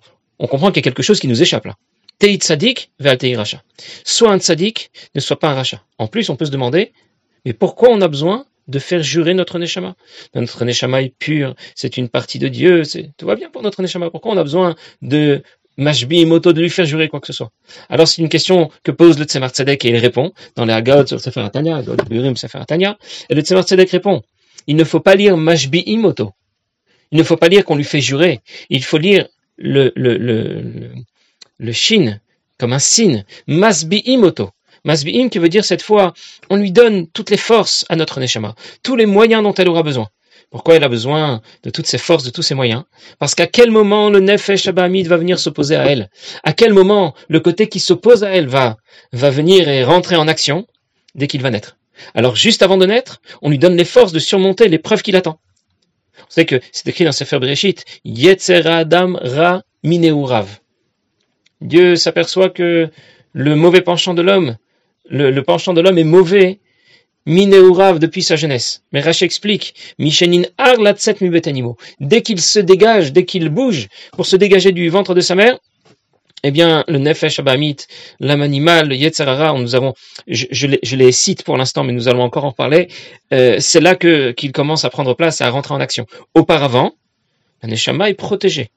comprend 0.47 0.67
qu'il 0.67 0.77
y 0.77 0.79
a 0.79 0.83
quelque 0.83 1.03
chose 1.03 1.19
qui 1.19 1.27
nous 1.27 1.41
échappe 1.41 1.65
là. 1.65 1.75
Tei 2.19 3.35
rachat. 3.35 3.63
Soit 4.03 4.31
un 4.31 4.39
tzadik, 4.39 4.91
ne 5.15 5.19
soit 5.19 5.39
pas 5.39 5.49
un 5.49 5.55
rachat. 5.55 5.81
En 5.97 6.07
plus, 6.07 6.29
on 6.29 6.35
peut 6.35 6.45
se 6.45 6.51
demander, 6.51 6.91
mais 7.45 7.53
pourquoi 7.53 7.89
on 7.89 8.01
a 8.01 8.07
besoin 8.07 8.45
de 8.67 8.79
faire 8.79 9.01
jurer 9.01 9.33
notre 9.33 9.57
neshama? 9.57 9.95
Notre 10.35 10.65
neshama 10.65 11.01
est 11.01 11.13
pur, 11.17 11.55
c'est 11.75 11.97
une 11.97 12.09
partie 12.09 12.39
de 12.39 12.47
Dieu, 12.47 12.83
tout 13.17 13.25
va 13.25 13.35
bien 13.35 13.49
pour 13.49 13.63
notre 13.63 13.81
neshama. 13.81 14.09
Pourquoi 14.09 14.33
on 14.33 14.37
a 14.37 14.43
besoin 14.43 14.75
de 15.01 15.41
Mashbi 15.77 16.25
Moto 16.25 16.53
de 16.53 16.61
lui 16.61 16.69
faire 16.69 16.85
jurer 16.85 17.07
quoi 17.07 17.19
que 17.21 17.27
ce 17.27 17.33
soit? 17.33 17.51
Alors 17.87 18.07
c'est 18.07 18.21
une 18.21 18.29
question 18.29 18.69
que 18.83 18.91
pose 18.91 19.17
le 19.17 19.25
Tzemar 19.25 19.49
Tzedek 19.49 19.85
et 19.85 19.89
il 19.89 19.97
répond 19.97 20.33
dans 20.55 20.65
les 20.65 20.73
Haggadah 20.73 21.07
sur 21.07 21.19
Sefer 21.21 21.47
Burim 22.09 22.35
Sefer 22.35 22.59
Atanya, 22.59 22.97
et 23.29 23.33
le 23.33 23.41
Tzemar 23.41 23.63
Tzedek 23.63 23.89
répond 23.89 24.21
il 24.69 24.75
ne 24.75 24.83
faut 24.83 24.99
pas 24.99 25.15
lire 25.15 25.35
Mashbi 25.35 25.83
Imoto. 25.87 26.33
Il 27.11 27.17
ne 27.17 27.23
faut 27.23 27.37
pas 27.37 27.47
lire 27.47 27.65
qu'on 27.65 27.75
lui 27.75 27.83
fait 27.83 28.01
jurer. 28.01 28.41
Il 28.69 28.83
faut 28.83 28.99
lire 28.99 29.27
le, 29.57 29.91
le, 29.95 30.15
le, 30.17 30.91
le, 31.59 31.71
shin 31.71 32.19
comme 32.57 32.73
un 32.73 32.79
signe. 32.79 33.25
Masbi 33.47 34.01
Imoto. 34.05 34.49
Masbi'im 34.85 35.29
qui 35.29 35.39
veut 35.39 35.49
dire 35.49 35.65
cette 35.65 35.81
fois, 35.81 36.13
on 36.49 36.55
lui 36.55 36.71
donne 36.71 37.07
toutes 37.07 37.29
les 37.29 37.37
forces 37.37 37.85
à 37.89 37.95
notre 37.95 38.19
Neshama, 38.19 38.55
tous 38.83 38.95
les 38.95 39.05
moyens 39.05 39.43
dont 39.43 39.53
elle 39.53 39.69
aura 39.69 39.83
besoin. 39.83 40.07
Pourquoi 40.51 40.75
elle 40.75 40.83
a 40.83 40.89
besoin 40.89 41.41
de 41.63 41.69
toutes 41.69 41.85
ses 41.85 41.99
forces, 41.99 42.23
de 42.23 42.31
tous 42.31 42.41
ses 42.41 42.55
moyens? 42.55 42.83
Parce 43.19 43.35
qu'à 43.35 43.45
quel 43.45 43.69
moment 43.69 44.09
le 44.09 44.19
Nefesh 44.19 44.67
Abahamid 44.67 45.07
va 45.07 45.17
venir 45.17 45.37
s'opposer 45.37 45.75
à 45.75 45.85
elle? 45.85 46.09
À 46.43 46.53
quel 46.53 46.73
moment 46.73 47.13
le 47.27 47.39
côté 47.39 47.67
qui 47.67 47.79
s'oppose 47.79 48.23
à 48.23 48.29
elle 48.29 48.47
va, 48.47 48.77
va 49.13 49.29
venir 49.29 49.69
et 49.69 49.83
rentrer 49.83 50.15
en 50.15 50.27
action 50.27 50.65
dès 51.13 51.27
qu'il 51.27 51.41
va 51.41 51.51
naître? 51.51 51.77
Alors 52.15 52.35
juste 52.35 52.63
avant 52.63 52.77
de 52.77 52.85
naître, 52.85 53.21
on 53.41 53.49
lui 53.49 53.59
donne 53.59 53.75
les 53.75 53.85
forces 53.85 54.11
de 54.11 54.19
surmonter 54.19 54.69
l'épreuve 54.69 55.03
qui 55.03 55.11
l'attend. 55.11 55.39
Vous 56.17 56.25
savez 56.29 56.45
que 56.45 56.61
c'est 56.71 56.87
écrit 56.87 57.03
dans 57.03 57.11
Sefer 57.11 57.39
Bereshit, 57.39 57.85
Yetzer 58.03 58.65
Adam 58.65 59.19
Ra 59.21 59.61
Mineurav. 59.83 60.59
Dieu 61.61 61.95
s'aperçoit 61.95 62.49
que 62.49 62.89
le 63.33 63.55
mauvais 63.55 63.81
penchant 63.81 64.13
de 64.13 64.21
l'homme, 64.21 64.57
le, 65.09 65.39
penchant 65.41 65.73
de 65.73 65.81
l'homme 65.81 65.97
est 65.97 66.03
mauvais 66.03 66.59
Mineurav 67.25 67.99
depuis 67.99 68.23
sa 68.23 68.35
jeunesse. 68.35 68.83
Mais 68.91 69.01
Rach 69.01 69.21
explique, 69.21 69.75
Mishenin 69.99 70.43
ar 70.57 70.77
mi. 70.79 71.63
Dès 71.99 72.21
qu'il 72.21 72.41
se 72.41 72.59
dégage, 72.59 73.13
dès 73.13 73.25
qu'il 73.25 73.49
bouge 73.49 73.87
pour 74.13 74.25
se 74.25 74.35
dégager 74.35 74.71
du 74.71 74.89
ventre 74.89 75.13
de 75.13 75.21
sa 75.21 75.35
mère, 75.35 75.59
eh 76.43 76.51
bien, 76.51 76.85
le 76.87 76.97
Nefesh 76.99 77.39
Abamit, 77.39 77.75
l'âme 78.19 78.41
animale, 78.41 78.87
le 78.87 79.57
nous 79.61 79.75
avons, 79.75 79.93
je, 80.27 80.95
les, 80.95 81.11
cite 81.11 81.43
pour 81.43 81.57
l'instant, 81.57 81.83
mais 81.83 81.91
nous 81.91 82.07
allons 82.07 82.23
encore 82.23 82.45
en 82.45 82.53
parler, 82.53 82.87
euh, 83.33 83.57
c'est 83.59 83.81
là 83.81 83.95
qu'il 83.95 84.51
commence 84.53 84.85
à 84.85 84.89
prendre 84.89 85.13
place 85.15 85.41
à 85.41 85.49
rentrer 85.49 85.73
en 85.73 85.81
action. 85.81 86.05
Auparavant, 86.33 86.93
la 87.61 87.69
Neshama 87.69 88.09
est 88.09 88.13
protégée. 88.13 88.71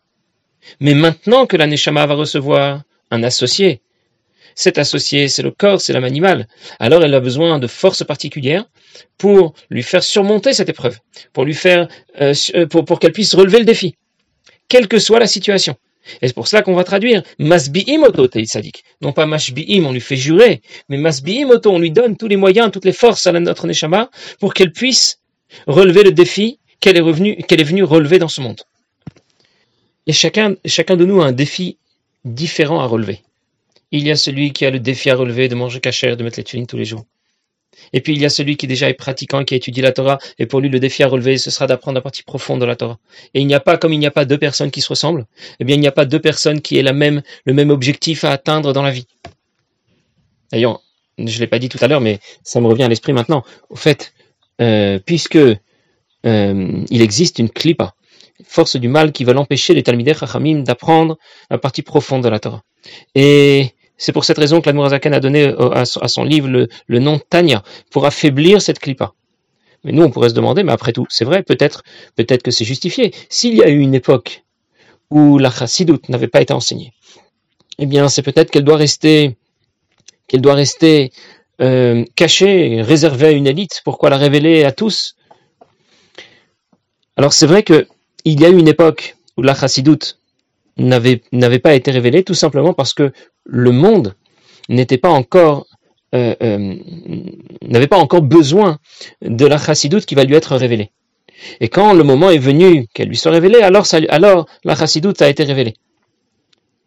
Mais 0.80 0.94
maintenant 0.94 1.46
que 1.46 1.56
la 1.56 1.66
Neshama 1.66 2.06
va 2.06 2.14
recevoir 2.14 2.82
un 3.10 3.22
associé, 3.22 3.80
cet 4.54 4.78
associé, 4.78 5.28
c'est 5.28 5.42
le 5.42 5.50
corps, 5.50 5.80
c'est 5.80 5.92
l'âme 5.92 6.04
animale. 6.04 6.46
Alors 6.78 7.02
elle 7.02 7.14
a 7.14 7.20
besoin 7.20 7.58
de 7.58 7.66
forces 7.66 8.04
particulières 8.04 8.64
pour 9.18 9.54
lui 9.70 9.82
faire 9.82 10.02
surmonter 10.02 10.52
cette 10.52 10.68
épreuve, 10.68 10.98
pour 11.32 11.44
lui 11.44 11.54
faire, 11.54 11.88
euh, 12.20 12.34
euh, 12.54 12.66
pour, 12.66 12.98
qu'elle 12.98 13.12
puisse 13.12 13.34
relever 13.34 13.58
le 13.58 13.64
défi, 13.64 13.96
quelle 14.68 14.88
que 14.88 14.98
soit 14.98 15.20
la 15.20 15.26
situation. 15.26 15.76
Et 16.20 16.26
c'est 16.26 16.34
pour 16.34 16.48
cela 16.48 16.62
qu'on 16.62 16.74
va 16.74 16.84
traduire 16.84 17.22
Masbi'im 17.38 18.02
oto 18.02 18.28
sadik. 18.44 18.82
Non 19.00 19.12
pas 19.12 19.24
Mashbi'im, 19.24 19.86
on 19.86 19.92
lui 19.92 20.00
fait 20.00 20.16
jurer, 20.16 20.60
mais 20.88 20.96
Masbi'im 20.96 21.48
oto, 21.50 21.70
on 21.70 21.78
lui 21.78 21.92
donne 21.92 22.16
tous 22.16 22.26
les 22.26 22.36
moyens, 22.36 22.70
toutes 22.72 22.84
les 22.84 22.92
forces 22.92 23.26
à 23.26 23.32
notre 23.32 23.66
Neshama 23.66 24.10
pour 24.40 24.52
qu'elle 24.52 24.72
puisse 24.72 25.20
relever 25.66 26.02
le 26.02 26.12
défi 26.12 26.58
qu'elle 26.80 26.96
est, 26.96 27.00
revenue, 27.00 27.36
qu'elle 27.36 27.60
est 27.60 27.64
venue 27.64 27.84
relever 27.84 28.18
dans 28.18 28.28
ce 28.28 28.40
monde. 28.40 28.62
Et 30.06 30.12
chacun, 30.12 30.50
de 30.50 31.04
nous 31.04 31.20
a 31.20 31.26
un 31.26 31.32
défi 31.32 31.78
différent 32.24 32.80
à 32.80 32.86
relever. 32.86 33.20
Il 33.90 34.06
y 34.06 34.10
a 34.10 34.16
celui 34.16 34.52
qui 34.52 34.64
a 34.64 34.70
le 34.70 34.80
défi 34.80 35.10
à 35.10 35.16
relever 35.16 35.48
de 35.48 35.54
manger 35.54 35.80
cachère, 35.80 36.16
de 36.16 36.24
mettre 36.24 36.38
les 36.38 36.44
tulines 36.44 36.66
tous 36.66 36.76
les 36.76 36.84
jours. 36.84 37.04
Et 37.92 38.00
puis 38.00 38.14
il 38.14 38.20
y 38.20 38.24
a 38.24 38.30
celui 38.30 38.56
qui 38.56 38.66
déjà 38.66 38.88
est 38.88 38.94
pratiquant, 38.94 39.44
qui 39.44 39.54
a 39.54 39.56
étudié 39.56 39.82
la 39.82 39.92
Torah, 39.92 40.18
et 40.38 40.46
pour 40.46 40.60
lui 40.60 40.68
le 40.68 40.80
défi 40.80 41.02
à 41.02 41.08
relever, 41.08 41.38
ce 41.38 41.50
sera 41.50 41.66
d'apprendre 41.66 41.96
la 41.96 42.00
partie 42.00 42.22
profonde 42.22 42.60
de 42.60 42.64
la 42.64 42.76
Torah. 42.76 42.98
Et 43.34 43.40
il 43.40 43.46
n'y 43.46 43.54
a 43.54 43.60
pas, 43.60 43.76
comme 43.76 43.92
il 43.92 43.98
n'y 43.98 44.06
a 44.06 44.10
pas 44.10 44.24
deux 44.24 44.38
personnes 44.38 44.70
qui 44.70 44.80
se 44.80 44.88
ressemblent, 44.88 45.26
eh 45.60 45.64
bien 45.64 45.76
il 45.76 45.80
n'y 45.80 45.86
a 45.86 45.92
pas 45.92 46.04
deux 46.04 46.20
personnes 46.20 46.60
qui 46.60 46.78
aient 46.78 46.82
la 46.82 46.92
même, 46.92 47.22
le 47.44 47.52
même 47.52 47.70
objectif 47.70 48.24
à 48.24 48.30
atteindre 48.30 48.72
dans 48.72 48.82
la 48.82 48.90
vie. 48.90 49.06
D'ailleurs, 50.52 50.82
je 51.18 51.24
ne 51.24 51.40
l'ai 51.40 51.46
pas 51.46 51.58
dit 51.58 51.68
tout 51.68 51.78
à 51.80 51.88
l'heure, 51.88 52.00
mais 52.00 52.20
ça 52.42 52.60
me 52.60 52.66
revient 52.66 52.84
à 52.84 52.88
l'esprit 52.88 53.12
maintenant. 53.12 53.44
Au 53.70 53.76
fait, 53.76 54.12
euh, 54.60 54.98
puisque 54.98 55.36
euh, 55.36 56.84
il 56.90 57.02
existe 57.02 57.38
une 57.38 57.50
klipa, 57.50 57.94
force 58.44 58.76
du 58.76 58.88
mal 58.88 59.12
qui 59.12 59.24
va 59.24 59.32
l'empêcher 59.32 59.74
les 59.74 59.82
Talmidei 59.82 60.14
Chachamim 60.14 60.62
d'apprendre 60.62 61.18
la 61.50 61.58
partie 61.58 61.82
profonde 61.82 62.22
de 62.24 62.28
la 62.28 62.38
Torah. 62.38 62.62
Et 63.14 63.70
c'est 63.96 64.12
pour 64.12 64.24
cette 64.24 64.38
raison 64.38 64.60
que 64.60 64.66
l'Admorazakan 64.66 65.12
a 65.12 65.20
donné 65.20 65.44
euh, 65.44 65.70
à 65.70 65.84
son 65.84 66.24
livre 66.24 66.48
le, 66.48 66.98
nom 66.98 67.20
Tanya, 67.30 67.62
pour 67.90 68.04
affaiblir 68.04 68.60
cette 68.60 68.78
clipa. 68.78 69.12
Mais 69.84 69.92
nous, 69.92 70.02
on 70.02 70.10
pourrait 70.10 70.30
se 70.30 70.34
demander, 70.34 70.62
mais 70.62 70.72
après 70.72 70.92
tout, 70.92 71.06
c'est 71.08 71.24
vrai, 71.24 71.42
peut-être 71.42 71.82
peut-être 72.16 72.42
que 72.42 72.50
c'est 72.50 72.64
justifié. 72.64 73.12
S'il 73.28 73.54
y 73.54 73.62
a 73.62 73.68
eu 73.68 73.78
une 73.78 73.94
époque 73.94 74.44
où 75.10 75.38
la 75.38 75.50
chassidoute 75.50 76.08
n'avait 76.08 76.28
pas 76.28 76.40
été 76.40 76.52
enseignée, 76.52 76.92
eh 77.78 77.86
bien, 77.86 78.08
c'est 78.08 78.22
peut-être 78.22 78.50
qu'elle 78.50 78.64
doit 78.64 78.76
rester, 78.76 79.36
qu'elle 80.28 80.40
doit 80.40 80.54
rester 80.54 81.12
euh, 81.60 82.04
cachée, 82.16 82.82
réservée 82.82 83.28
à 83.28 83.30
une 83.30 83.46
élite. 83.46 83.82
Pourquoi 83.84 84.10
la 84.10 84.16
révéler 84.16 84.64
à 84.64 84.72
tous? 84.72 85.16
Alors, 87.16 87.32
c'est 87.32 87.46
vrai 87.46 87.62
que 87.62 87.86
il 88.24 88.40
y 88.40 88.44
a 88.44 88.48
eu 88.48 88.56
une 88.56 88.68
époque 88.68 89.16
où 89.36 89.42
la 89.42 89.54
chassidoute 89.54 90.18
n'avait 90.76 91.58
pas 91.58 91.74
été 91.74 91.90
révélée, 91.90 92.24
tout 92.24 92.34
simplement 92.34 92.74
parce 92.74 92.94
que 92.94 93.12
le 93.44 93.70
monde 93.70 94.14
n'était 94.68 94.98
pas 94.98 95.10
encore 95.10 95.66
euh, 96.14 96.34
euh, 96.42 96.74
n'avait 97.62 97.86
pas 97.86 97.96
encore 97.96 98.20
besoin 98.20 98.78
de 99.22 99.46
la 99.46 99.56
chassidoute 99.56 100.04
qui 100.04 100.14
va 100.14 100.24
lui 100.24 100.34
être 100.34 100.56
révélée. 100.56 100.90
Et 101.60 101.68
quand 101.68 101.94
le 101.94 102.04
moment 102.04 102.28
est 102.28 102.38
venu 102.38 102.86
qu'elle 102.92 103.08
lui 103.08 103.16
soit 103.16 103.32
révélée, 103.32 103.62
alors, 103.62 104.46
la 104.64 104.76
chassidoute 104.76 105.22
a 105.22 105.30
été 105.30 105.44
révélée. 105.44 105.74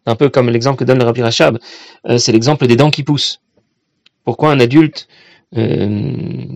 Un 0.06 0.14
peu 0.14 0.28
comme 0.28 0.48
l'exemple 0.48 0.78
que 0.78 0.84
donne 0.84 0.98
le 0.98 1.04
Rabbi 1.04 1.22
Rachab, 1.22 1.58
euh, 2.08 2.18
c'est 2.18 2.30
l'exemple 2.30 2.68
des 2.68 2.76
dents 2.76 2.90
qui 2.90 3.02
poussent. 3.02 3.40
Pourquoi 4.24 4.52
un 4.52 4.60
adulte, 4.60 5.08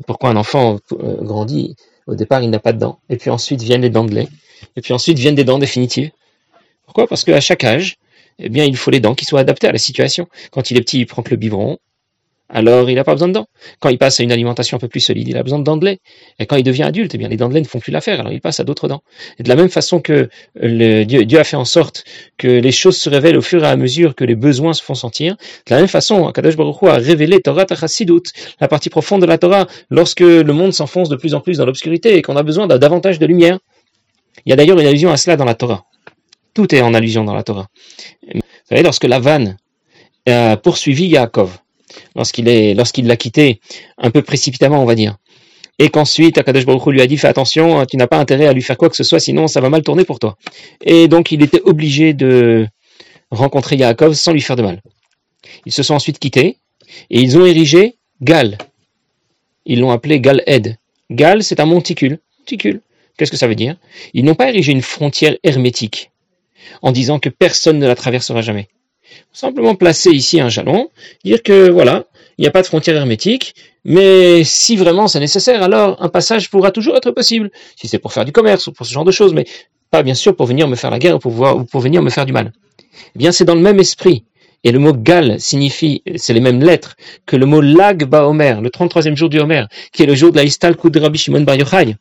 pourquoi 0.07 0.31
un 0.31 0.37
enfant 0.37 0.79
grandit, 0.91 1.77
au 2.07 2.17
départ 2.17 2.43
il 2.43 2.51
n'a 2.51 2.59
pas 2.59 2.73
de 2.73 2.79
dents, 2.79 2.99
et 3.09 3.17
puis 3.17 3.31
ensuite 3.31 3.63
viennent 3.63 3.83
les 3.83 3.91
dents 3.91 4.05
de 4.05 4.13
lait, 4.13 4.29
et 4.77 4.81
puis 4.81 4.93
ensuite 4.93 5.19
viennent 5.19 5.35
des 5.35 5.45
dents 5.45 5.59
définitives. 5.59 6.11
Pourquoi? 6.85 7.07
Parce 7.07 7.25
qu'à 7.25 7.41
chaque 7.41 7.65
âge, 7.65 7.97
eh 8.39 8.49
bien, 8.49 8.65
il 8.65 8.77
faut 8.77 8.91
les 8.91 9.01
dents 9.01 9.15
qui 9.15 9.25
soient 9.25 9.41
adaptées 9.41 9.69
à 9.69 9.73
la 9.73 9.79
situation. 9.79 10.29
Quand 10.51 10.71
il 10.71 10.77
est 10.77 10.81
petit, 10.81 11.01
il 11.01 11.07
prend 11.07 11.23
que 11.23 11.31
le 11.31 11.37
biberon, 11.37 11.79
alors 12.53 12.91
il 12.91 12.97
n'a 12.97 13.05
pas 13.05 13.13
besoin 13.13 13.29
de 13.29 13.33
dents. 13.33 13.47
Quand 13.79 13.89
il 13.89 13.99
passe 13.99 14.19
à 14.21 14.23
une 14.23 14.33
alimentation 14.33 14.77
un 14.77 14.81
peu 14.81 14.89
plus 14.89 15.01
solide, 15.01 15.29
il 15.29 15.37
a 15.37 15.43
besoin 15.43 15.59
de 15.59 15.65
dents 15.65 15.77
de 15.77 15.85
lait. 15.85 16.01
Et 16.39 16.47
quand 16.47 16.57
il 16.57 16.65
devient 16.65 16.83
adulte, 16.83 17.15
eh 17.15 17.19
bien, 17.19 17.29
les 17.29 17.37
dents 17.37 17.49
de 17.49 17.55
lait 17.55 17.61
ne 17.61 17.67
font 17.67 17.79
plus 17.79 17.93
l'affaire, 17.93 18.21
alors 18.21 18.33
il 18.33 18.41
passe 18.41 18.61
à 18.61 18.65
d'autres 18.65 18.89
dents. 18.89 19.03
Et 19.39 19.45
de 19.45 19.49
la 19.49 19.57
même 19.57 19.69
façon 19.69 20.01
que 20.01 20.29
le, 20.55 21.05
Dieu, 21.05 21.39
a 21.39 21.45
fait 21.45 21.57
en 21.57 21.65
sorte 21.65 22.05
que 22.39 22.49
les 22.49 22.73
choses 22.73 22.97
se 22.97 23.09
révèlent 23.09 23.37
au 23.37 23.43
fur 23.43 23.63
et 23.63 23.69
à 23.69 23.77
mesure 23.77 24.15
que 24.15 24.25
les 24.25 24.35
besoins 24.35 24.73
se 24.73 24.83
font 24.83 24.95
sentir, 24.95 25.37
de 25.67 25.75
la 25.75 25.79
même 25.79 25.89
façon, 25.89 26.27
Akadosh 26.27 26.57
Baruch 26.57 26.83
Hu 26.83 26.89
a 26.89 26.95
révélé 26.95 27.41
Torah 27.41 27.67
Tachassidut, 27.67 28.23
la 28.61 28.69
partie 28.69 28.91
profonde 28.91 29.23
de 29.23 29.27
la 29.27 29.39
Torah, 29.39 29.67
lorsque 29.91 30.21
le 30.21 30.53
monde 30.53 30.73
s'enfonce 30.73 31.09
de 31.09 31.17
plus 31.17 31.35
en 31.35 31.41
plus 31.41 31.59
dans 31.59 31.67
l'obscurité 31.67 32.17
et 32.17 32.23
qu'on 32.23 32.37
a 32.37 32.43
besoin 32.43 32.67
d'un 32.67 32.79
davantage 32.79 33.19
de 33.19 33.27
lumière. 33.27 33.59
Il 34.47 34.51
y 34.51 34.53
a 34.53 34.57
d'ailleurs 34.57 34.79
une 34.79 34.87
allusion 34.87 35.11
à 35.11 35.17
cela 35.17 35.37
dans 35.37 35.45
la 35.45 35.55
Torah. 35.55 35.85
Tout 36.55 36.75
est 36.75 36.81
en 36.81 36.95
allusion 36.95 37.25
dans 37.25 37.35
la 37.35 37.43
Torah. 37.43 37.69
Vous 38.35 38.41
savez, 38.69 38.83
lorsque 38.83 39.05
Lavan 39.05 39.57
a 40.27 40.57
poursuivi 40.57 41.07
Yaakov, 41.07 41.59
lorsqu'il 42.15 42.49
est, 42.49 42.75
l'a 42.75 43.17
quitté 43.17 43.61
un 43.99 44.11
peu 44.11 44.23
précipitamment, 44.23 44.83
on 44.83 44.87
va 44.87 44.95
dire, 44.95 45.17
et 45.79 45.89
qu'ensuite 45.89 46.37
Akadosh 46.37 46.67
Baruch 46.67 46.87
lui 46.87 47.01
a 47.01 47.07
dit 47.07 47.17
fais 47.17 47.29
attention, 47.29 47.85
tu 47.87 47.97
n'as 47.97 48.07
pas 48.07 48.19
intérêt 48.19 48.47
à 48.47 48.53
lui 48.53 48.63
faire 48.63 48.77
quoi 48.77 48.91
que 48.91 48.97
ce 48.97 49.03
soit, 49.03 49.19
sinon 49.19 49.49
ça 49.49 49.61
va 49.61 49.71
mal 49.71 49.83
tourner 49.83 50.05
pour 50.05 50.19
toi. 50.19 50.37
Et 50.85 51.09
donc 51.09 51.33
il 51.33 51.43
était 51.43 51.63
obligé 51.63 52.13
de 52.13 52.67
rencontrer 53.31 53.77
Yaakov 53.77 54.15
sans 54.15 54.33
lui 54.33 54.43
faire 54.43 54.57
de 54.57 54.63
mal. 54.63 54.83
Ils 55.65 55.73
se 55.73 55.83
sont 55.83 55.95
ensuite 55.95 56.19
quittés 56.19 56.59
et 57.09 57.21
ils 57.21 57.39
ont 57.39 57.47
érigé 57.47 57.97
Gal. 58.21 58.59
Ils 59.65 59.81
l'ont 59.81 59.91
appelé 59.91 60.21
Gal-Ed. 60.21 60.77
Gal, 61.11 61.43
c'est 61.43 61.61
un 61.61 61.67
monticule. 61.67 62.19
Monticule. 62.41 62.81
Qu'est-ce 63.21 63.31
que 63.31 63.37
ça 63.37 63.49
veut 63.49 63.55
dire? 63.55 63.77
Ils 64.15 64.25
n'ont 64.25 64.35
pas 64.35 64.49
érigé 64.49 64.73
une 64.73 64.81
frontière 64.81 65.37
hermétique 65.43 66.11
en 66.81 66.91
disant 66.91 67.19
que 67.19 67.29
personne 67.29 67.79
ne 67.79 67.87
la 67.87 67.95
traversera 67.95 68.41
jamais. 68.41 68.69
Simplement 69.31 69.75
placer 69.75 70.09
ici 70.09 70.41
un 70.41 70.49
jalon, 70.49 70.89
dire 71.23 71.43
que 71.43 71.69
voilà, 71.69 72.07
il 72.39 72.41
n'y 72.41 72.47
a 72.49 72.51
pas 72.51 72.63
de 72.63 72.67
frontière 72.67 72.97
hermétique, 72.97 73.55
mais 73.85 74.43
si 74.43 74.75
vraiment 74.75 75.07
c'est 75.07 75.21
nécessaire, 75.21 75.63
alors 75.63 76.03
un 76.03 76.09
passage 76.09 76.49
pourra 76.49 76.71
toujours 76.71 76.97
être 76.97 77.11
possible, 77.11 77.51
si 77.77 77.89
c'est 77.89 77.99
pour 77.99 78.15
faire 78.15 78.25
du 78.25 78.33
commerce 78.33 78.69
ou 78.69 78.73
pour 78.73 78.87
ce 78.87 78.93
genre 78.95 79.05
de 79.05 79.11
choses, 79.11 79.35
mais 79.35 79.45
pas 79.91 80.03
bien 80.03 80.15
sûr 80.15 80.35
pour 80.35 80.47
venir 80.47 80.67
me 80.67 80.75
faire 80.75 80.91
la 80.91 80.99
guerre 80.99 81.17
ou 81.17 81.19
pour, 81.19 81.39
ou 81.39 81.65
pour 81.65 81.83
venir 81.83 82.01
me 82.01 82.09
faire 82.09 82.25
du 82.25 82.33
mal. 82.33 82.55
Eh 83.15 83.19
bien, 83.19 83.33
c'est 83.33 83.45
dans 83.45 83.55
le 83.55 83.61
même 83.61 83.81
esprit. 83.81 84.25
Et 84.65 84.73
le 84.73 84.79
mot 84.79 84.95
gal 84.95 85.39
signifie, 85.39 86.03
c'est 86.17 86.33
les 86.33 86.41
mêmes 86.41 86.63
lettres 86.63 86.97
que 87.27 87.37
le 87.37 87.45
mot 87.45 87.61
lag 87.61 88.05
ba 88.05 88.27
Omer, 88.27 88.63
le 88.63 88.71
33e 88.71 89.15
jour 89.15 89.29
du 89.29 89.39
Homer, 89.41 89.65
qui 89.93 90.05
est 90.05 90.07
le 90.07 90.15
jour 90.15 90.31
de 90.31 90.37
la 90.37 90.45
Istal 90.45 90.75
Kud 90.75 90.97
Rabbi 90.97 91.19
Shimon 91.19 91.43
Bar 91.43 91.57
Yochai. 91.57 91.97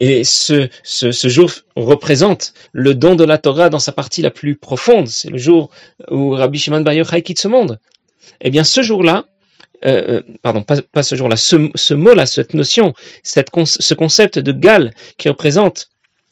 Et 0.00 0.24
ce, 0.24 0.68
ce, 0.82 1.28
jour 1.28 1.50
représente 1.76 2.54
le 2.72 2.94
don 2.94 3.14
de 3.14 3.24
la 3.24 3.38
Torah 3.38 3.70
dans 3.70 3.78
sa 3.78 3.92
partie 3.92 4.22
la 4.22 4.30
plus 4.30 4.56
profonde. 4.56 5.08
C'est 5.08 5.30
le 5.30 5.38
jour 5.38 5.70
où 6.10 6.30
Rabbi 6.30 6.58
Shimon 6.58 6.80
Bar 6.80 6.94
Yochai 6.94 7.22
quitte 7.22 7.38
ce 7.38 7.48
monde. 7.48 7.78
Eh 8.40 8.50
bien, 8.50 8.64
ce 8.64 8.82
jour-là, 8.82 9.26
euh, 9.84 10.20
euh, 10.20 10.22
pardon, 10.42 10.62
pas, 10.62 11.02
ce 11.02 11.14
jour-là, 11.14 11.36
ce, 11.36 11.70
ce 11.74 11.94
mot-là, 11.94 12.26
cette 12.26 12.54
notion, 12.54 12.94
ce 13.22 13.94
concept 13.94 14.38
de 14.38 14.52
Gal 14.52 14.92
qui 15.18 15.28
représente 15.28 15.90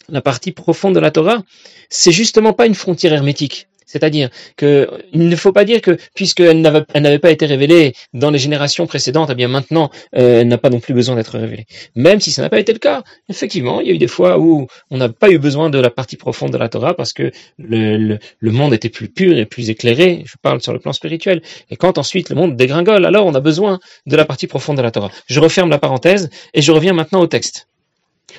la 0.09 0.21
partie 0.21 0.53
profonde 0.53 0.95
de 0.95 1.01
la 1.01 1.11
Torah, 1.11 1.43
c'est 1.89 2.13
justement 2.13 2.53
pas 2.53 2.67
une 2.67 2.75
frontière 2.75 3.13
hermétique. 3.13 3.69
C'est-à-dire 3.91 4.31
qu'il 4.57 4.87
ne 5.15 5.37
faut 5.37 5.51
pas 5.51 5.65
dire 5.65 5.81
que 5.81 5.99
puisqu'elle 6.15 6.61
n'avait 6.61 7.19
pas 7.19 7.33
été 7.33 7.45
révélée 7.45 7.95
dans 8.15 8.31
les 8.31 8.39
générations 8.39 8.87
précédentes, 8.87 9.31
eh 9.33 9.35
bien 9.35 9.49
maintenant 9.49 9.91
euh, 10.17 10.43
elle 10.43 10.49
n'a 10.49 10.59
pas 10.59 10.71
non 10.71 10.79
plus 10.79 10.95
besoin 10.95 11.17
d'être 11.17 11.37
révélée. 11.37 11.67
Même 11.97 12.21
si 12.21 12.31
ça 12.31 12.41
n'a 12.41 12.49
pas 12.49 12.61
été 12.61 12.73
le 12.73 12.79
cas, 12.79 13.03
effectivement, 13.29 13.81
il 13.81 13.89
y 13.89 13.91
a 13.91 13.95
eu 13.95 13.99
des 13.99 14.07
fois 14.07 14.39
où 14.39 14.69
on 14.91 14.97
n'a 14.97 15.09
pas 15.09 15.29
eu 15.31 15.39
besoin 15.39 15.71
de 15.71 15.79
la 15.79 15.91
partie 15.91 16.17
profonde 16.17 16.53
de 16.53 16.57
la 16.59 16.69
Torah 16.69 16.95
parce 16.95 17.13
que 17.13 17.33
le, 17.59 18.19
monde 18.43 18.73
était 18.73 18.91
plus 18.91 19.09
pur 19.09 19.37
et 19.37 19.45
plus 19.45 19.71
éclairé. 19.71 20.23
Je 20.25 20.35
parle 20.41 20.63
sur 20.63 20.73
le 20.73 20.79
plan 20.79 20.93
spirituel. 20.93 21.43
Et 21.71 21.77
quand 21.77 21.99
ensuite 21.99 22.31
le 22.31 22.37
monde 22.37 22.55
dégringole, 22.55 23.05
alors 23.05 23.27
on 23.27 23.35
a 23.35 23.41
besoin 23.41 23.81
de 24.07 24.15
la 24.15 24.25
partie 24.25 24.47
profonde 24.47 24.77
de 24.77 24.83
la 24.83 24.93
Torah. 24.93 25.11
Je 25.27 25.41
referme 25.41 25.69
la 25.69 25.79
parenthèse 25.79 26.31
et 26.55 26.63
je 26.63 26.71
reviens 26.71 26.93
maintenant 26.93 27.21
au 27.21 27.27
texte. 27.27 27.67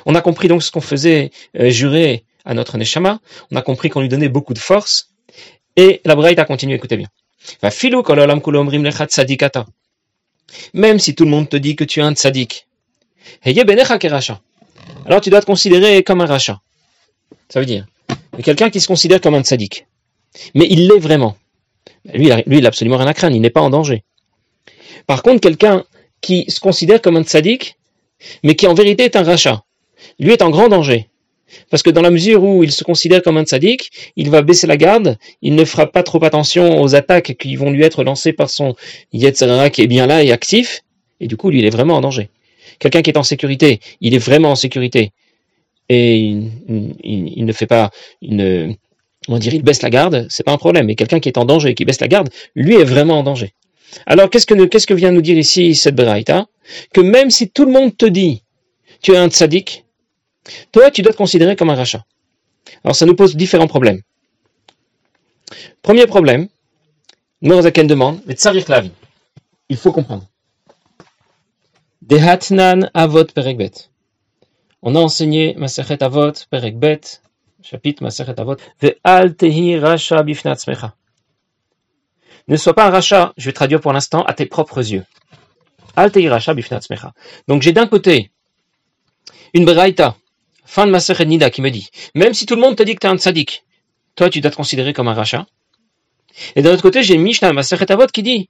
On 0.06 0.16
a 0.16 0.22
compris 0.22 0.48
donc 0.48 0.64
ce 0.64 0.72
qu'on 0.72 0.80
faisait 0.80 1.32
euh, 1.60 1.70
jurer 1.70 2.24
à 2.46 2.54
notre 2.54 2.78
Neshama. 2.78 3.20
On 3.52 3.56
a 3.56 3.62
compris 3.62 3.90
qu'on 3.90 4.02
lui 4.02 4.10
donnait 4.10 4.30
beaucoup 4.30 4.54
de 4.54 4.60
force. 4.60 5.11
Et 5.76 6.02
la 6.06 6.16
Braïta 6.16 6.46
continue, 6.46 6.76
écoutez 6.76 6.98
bien. 6.98 7.08
Même 10.74 11.00
si 11.00 11.16
tout 11.16 11.24
le 11.24 11.30
monde 11.30 11.50
te 11.50 11.56
dit 11.56 11.76
que 11.76 11.84
tu 11.84 12.00
es 12.00 12.04
un 12.04 12.14
tzaddik, 12.14 12.68
alors 15.06 15.22
tu 15.22 15.30
dois 15.30 15.42
te 15.42 15.46
considérer 15.46 16.04
comme 16.04 16.22
un 16.22 16.26
rachat. 16.26 16.60
Ça 17.50 17.60
veut 17.60 17.66
dire, 17.66 17.86
quelqu'un 18.44 18.70
qui 18.70 18.82
se 18.82 18.88
considère 18.88 19.22
comme 19.22 19.36
un 19.36 19.44
tzaddik. 19.44 19.86
Mais 20.56 20.68
il 20.70 20.88
l'est 20.88 21.00
vraiment. 21.00 21.38
Lui, 22.14 22.30
lui, 22.46 22.58
il 22.58 22.62
n'a 22.64 22.68
absolument 22.68 22.98
rien 22.98 23.08
à 23.08 23.14
craindre, 23.14 23.36
il 23.36 23.42
n'est 23.42 23.50
pas 23.50 23.62
en 23.62 23.70
danger. 23.70 24.04
Par 25.08 25.24
contre, 25.24 25.42
quelqu'un 25.42 25.84
qui 26.22 26.50
se 26.50 26.60
considère 26.60 27.02
comme 27.02 27.18
un 27.18 27.24
tzaddik, 27.24 27.78
mais 28.44 28.56
qui 28.56 28.68
en 28.68 28.74
vérité 28.74 29.04
est 29.04 29.16
un 29.16 29.24
rachat, 29.24 29.64
lui 30.20 30.32
est 30.32 30.42
en 30.42 30.50
grand 30.50 30.70
danger. 30.70 31.10
Parce 31.70 31.84
que 31.84 31.90
dans 31.90 32.02
la 32.02 32.12
mesure 32.12 32.44
où 32.44 32.64
il 32.64 32.72
se 32.72 32.84
considère 32.84 33.22
comme 33.22 33.38
un 33.38 33.44
tzaddik, 33.44 33.92
il 34.16 34.30
va 34.30 34.42
baisser 34.42 34.68
la 34.68 34.78
garde, 34.78 35.18
il 35.42 35.56
ne 35.56 35.66
fera 35.66 35.88
pas 35.88 36.04
trop 36.04 36.24
attention 36.24 36.82
aux 36.82 36.96
attaques 36.96 37.36
qui 37.38 37.56
vont 37.56 37.72
lui 37.72 37.84
être 37.84 38.04
lancées 38.04 38.34
par 38.34 38.50
son 38.50 38.76
Yetzirah 39.14 39.70
qui 39.70 39.82
est 39.82 39.88
bien 39.88 40.08
là 40.08 40.24
et 40.24 40.32
actif, 40.32 40.82
et 41.20 41.28
du 41.28 41.38
coup, 41.38 41.50
lui, 41.50 41.60
il 41.60 41.66
est 41.66 41.72
vraiment 41.72 41.96
en 41.96 42.02
danger. 42.02 42.30
Quelqu'un 42.80 43.02
qui 43.02 43.12
est 43.12 43.18
en 43.18 43.24
sécurité, 43.24 43.80
il 44.02 44.16
est 44.16 44.20
vraiment 44.20 44.52
en 44.52 44.56
sécurité, 44.56 45.12
et 45.90 46.18
il, 46.18 47.46
ne 47.46 47.52
fait 47.52 47.68
pas, 47.68 47.92
ne, 48.22 48.72
on 49.28 49.38
dire, 49.38 49.54
il 49.54 49.62
baisse 49.62 49.82
la 49.82 49.90
garde, 49.90 50.26
c'est 50.30 50.44
pas 50.44 50.54
un 50.54 50.58
problème, 50.58 50.88
mais 50.88 50.96
quelqu'un 50.96 51.20
qui 51.20 51.30
est 51.30 51.38
en 51.38 51.46
danger 51.46 51.70
et 51.70 51.76
qui 51.76 51.86
baisse 51.86 52.00
la 52.00 52.08
garde, 52.08 52.30
lui 52.56 52.76
est 52.76 52.84
vraiment 52.84 53.20
en 53.20 53.24
danger. 53.24 53.54
Alors, 54.06 54.30
qu'est-ce 54.30 54.46
que, 54.46 54.66
qu'est-ce 54.66 54.88
que 54.88 54.94
vient 54.94 55.12
nous 55.12 55.22
dire 55.22 55.38
ici 55.38 55.76
cette 55.76 55.96
Beraïta 55.96 56.48
Que 56.94 57.02
même 57.02 57.30
si 57.30 57.50
tout 57.50 57.66
le 57.66 57.72
monde 57.72 57.96
te 57.96 58.06
dit, 58.06 58.44
tu 59.02 59.12
es 59.12 59.18
un 59.18 59.30
tzaddik, 59.30 59.84
toi, 60.72 60.92
tu 60.92 61.02
dois 61.02 61.12
te 61.12 61.18
considérer 61.18 61.56
comme 61.56 61.70
un 61.70 61.76
rachat. 61.76 62.06
Alors, 62.84 62.96
ça 62.96 63.06
nous 63.06 63.16
pose 63.16 63.36
différents 63.36 63.68
problèmes. 63.68 64.02
Premier 65.82 66.08
problème, 66.08 66.48
Morazaken 67.42 67.88
demande, 67.88 68.22
mais 68.26 68.36
tsarir 68.36 68.66
vie. 68.82 68.92
Il 69.70 69.78
faut 69.78 69.92
comprendre. 69.92 70.28
Dehatnan 72.02 72.90
avot 72.94 73.26
perekbet. 73.26 73.90
On 74.82 74.96
a 74.96 75.00
enseigné 75.00 75.56
Masechet 75.58 76.04
avot 76.04 76.34
perekbet 76.50 77.22
chapitre 77.64 78.04
Maseret 78.04 78.40
Avot, 78.40 78.58
Ve'al 78.82 79.36
tehi 79.36 79.78
rasha 79.80 80.24
bifnatzmecha. 80.24 80.96
Ne 82.48 82.58
sois 82.58 82.74
pas 82.74 82.88
un 82.88 82.90
rachat, 82.90 83.34
je 83.38 83.46
vais 83.46 83.54
traduire 83.54 83.82
pour 83.82 83.94
l'instant, 83.94 84.24
à 84.24 84.34
tes 84.34 84.46
propres 84.46 84.80
yeux. 84.80 85.06
Al 85.96 86.12
tehi 86.12 86.28
rasha 86.30 86.54
bifnatzmecha. 86.54 87.14
Donc 87.48 87.62
j'ai 87.62 87.72
d'un 87.72 87.88
côté 87.88 88.32
une 89.54 89.66
braïta, 89.66 90.16
fin 90.72 90.86
de 90.86 90.92
Maseret 90.92 91.26
Nida, 91.26 91.50
qui 91.50 91.62
me 91.62 91.70
dit, 91.70 91.90
même 92.16 92.34
si 92.34 92.46
tout 92.46 92.56
le 92.56 92.62
monde 92.62 92.78
te 92.78 92.84
dit 92.84 92.96
que 92.96 93.02
tu 93.02 93.08
es 93.08 93.10
un 93.10 93.18
tzaddik, 93.18 93.66
toi 94.16 94.30
tu 94.30 94.40
dois 94.40 94.52
te 94.52 94.56
considérer 94.56 94.94
comme 94.94 95.10
un 95.10 95.14
rachat. 95.14 95.46
Et 96.56 96.62
d'un 96.62 96.72
autre 96.74 96.82
côté, 96.82 97.04
j'ai 97.04 97.18
Mishnah, 97.18 97.52
Maseret 97.52 97.92
Avot, 97.92 98.08
qui 98.08 98.24
dit, 98.24 98.50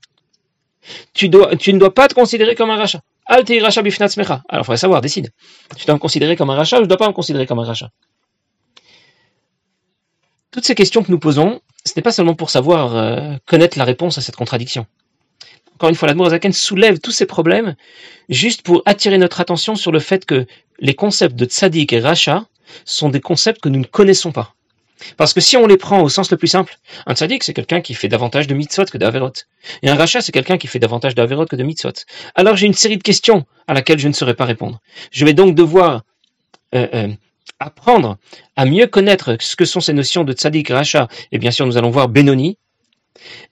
tu, 1.13 1.30
dois, 1.30 1.56
tu 1.56 1.74
ne 1.74 1.80
dois 1.80 1.92
pas 1.92 2.08
te 2.08 2.13
considérer 2.13 2.54
comme 2.54 2.70
un 2.70 2.78
rachat. 2.78 3.01
Al 3.25 3.44
rasha 3.60 3.82
bifnatzmecha. 3.82 4.44
Alors 4.50 4.63
il 4.63 4.66
faudrait 4.66 4.78
savoir, 4.78 5.01
décide. 5.01 5.32
Tu 5.75 5.86
dois 5.88 5.96
me 5.96 6.00
considérer 6.00 6.36
comme 6.36 6.51
un 6.51 6.56
rachat 6.56 6.78
ou 6.78 6.82
je 6.82 6.84
ne 6.84 6.90
dois 6.90 6.98
pas 6.98 7.08
me 7.08 7.13
considérer 7.13 7.48
comme 7.48 7.60
un 7.60 7.66
rachat? 7.66 7.90
Toutes 10.51 10.66
ces 10.66 10.75
questions 10.75 11.01
que 11.01 11.10
nous 11.10 11.20
posons, 11.20 11.60
ce 11.86 11.94
n'est 11.96 12.04
pas 12.04 12.12
seulement 12.12 12.36
pour 12.36 12.51
savoir 12.51 12.96
euh, 12.96 13.36
connaître 13.48 13.80
la 13.80 13.86
réponse 13.86 14.20
à 14.20 14.22
cette 14.22 14.36
contradiction. 14.36 14.86
Encore 15.82 15.90
une 15.90 15.96
fois, 15.96 16.10
l'Admour 16.10 16.28
Azaken 16.28 16.54
soulève 16.54 17.00
tous 17.00 17.10
ces 17.10 17.26
problèmes 17.26 17.76
juste 18.30 18.62
pour 18.62 18.84
attirer 18.86 19.18
notre 19.18 19.42
attention 19.42 19.76
sur 19.76 19.92
le 19.92 19.98
fait 19.98 20.26
que 20.26 20.46
les 20.78 20.94
concepts 20.94 21.36
de 21.36 21.46
tzaddik 21.46 21.92
et 21.92 22.00
racha 22.00 22.46
sont 22.86 23.10
des 23.10 23.20
concepts 23.20 23.62
que 23.62 23.68
nous 23.68 23.80
ne 23.80 23.86
connaissons 23.86 24.32
pas. 24.32 24.54
Parce 25.18 25.34
que 25.34 25.42
si 25.42 25.58
on 25.58 25.66
les 25.66 25.78
prend 25.78 26.04
au 26.04 26.08
sens 26.08 26.30
le 26.30 26.38
plus 26.38 26.50
simple, 26.50 26.78
un 27.08 27.16
tzaddik 27.16 27.44
c'est 27.44 27.56
quelqu'un 27.56 27.82
qui 27.82 27.96
fait 27.96 28.10
davantage 28.10 28.46
de 28.46 28.54
mitzvot 28.54 28.86
que 28.86 29.00
d'averot. 29.00 29.34
Et 29.82 29.90
un 29.90 29.96
rachat 29.96 30.22
c'est 30.22 30.32
quelqu'un 30.32 30.60
qui 30.60 30.68
fait 30.68 30.78
davantage 30.78 31.16
d'averot 31.16 31.48
que 31.48 31.56
de 31.56 31.64
mitzvot. 31.64 32.06
Alors 32.36 32.56
j'ai 32.56 32.68
une 32.68 32.76
série 32.76 32.98
de 32.98 33.04
questions 33.04 33.48
à 33.68 33.74
laquelle 33.74 33.98
je 33.98 34.08
ne 34.08 34.14
saurais 34.14 34.36
pas 34.36 34.46
répondre. 34.46 34.82
Je 35.12 35.26
vais 35.26 35.34
donc 35.34 35.56
devoir 35.56 36.04
euh, 36.76 36.88
euh, 36.94 37.08
apprendre 37.58 38.20
à 38.56 38.66
mieux 38.66 38.86
connaître 38.86 39.36
ce 39.40 39.56
que 39.56 39.66
sont 39.66 39.80
ces 39.80 39.94
notions 39.94 40.26
de 40.26 40.34
tzaddik, 40.34 40.70
racha, 40.70 41.08
et 41.32 41.40
bien 41.40 41.50
sûr 41.50 41.66
nous 41.66 41.76
allons 41.76 41.90
voir 41.90 42.08
Benoni, 42.08 42.60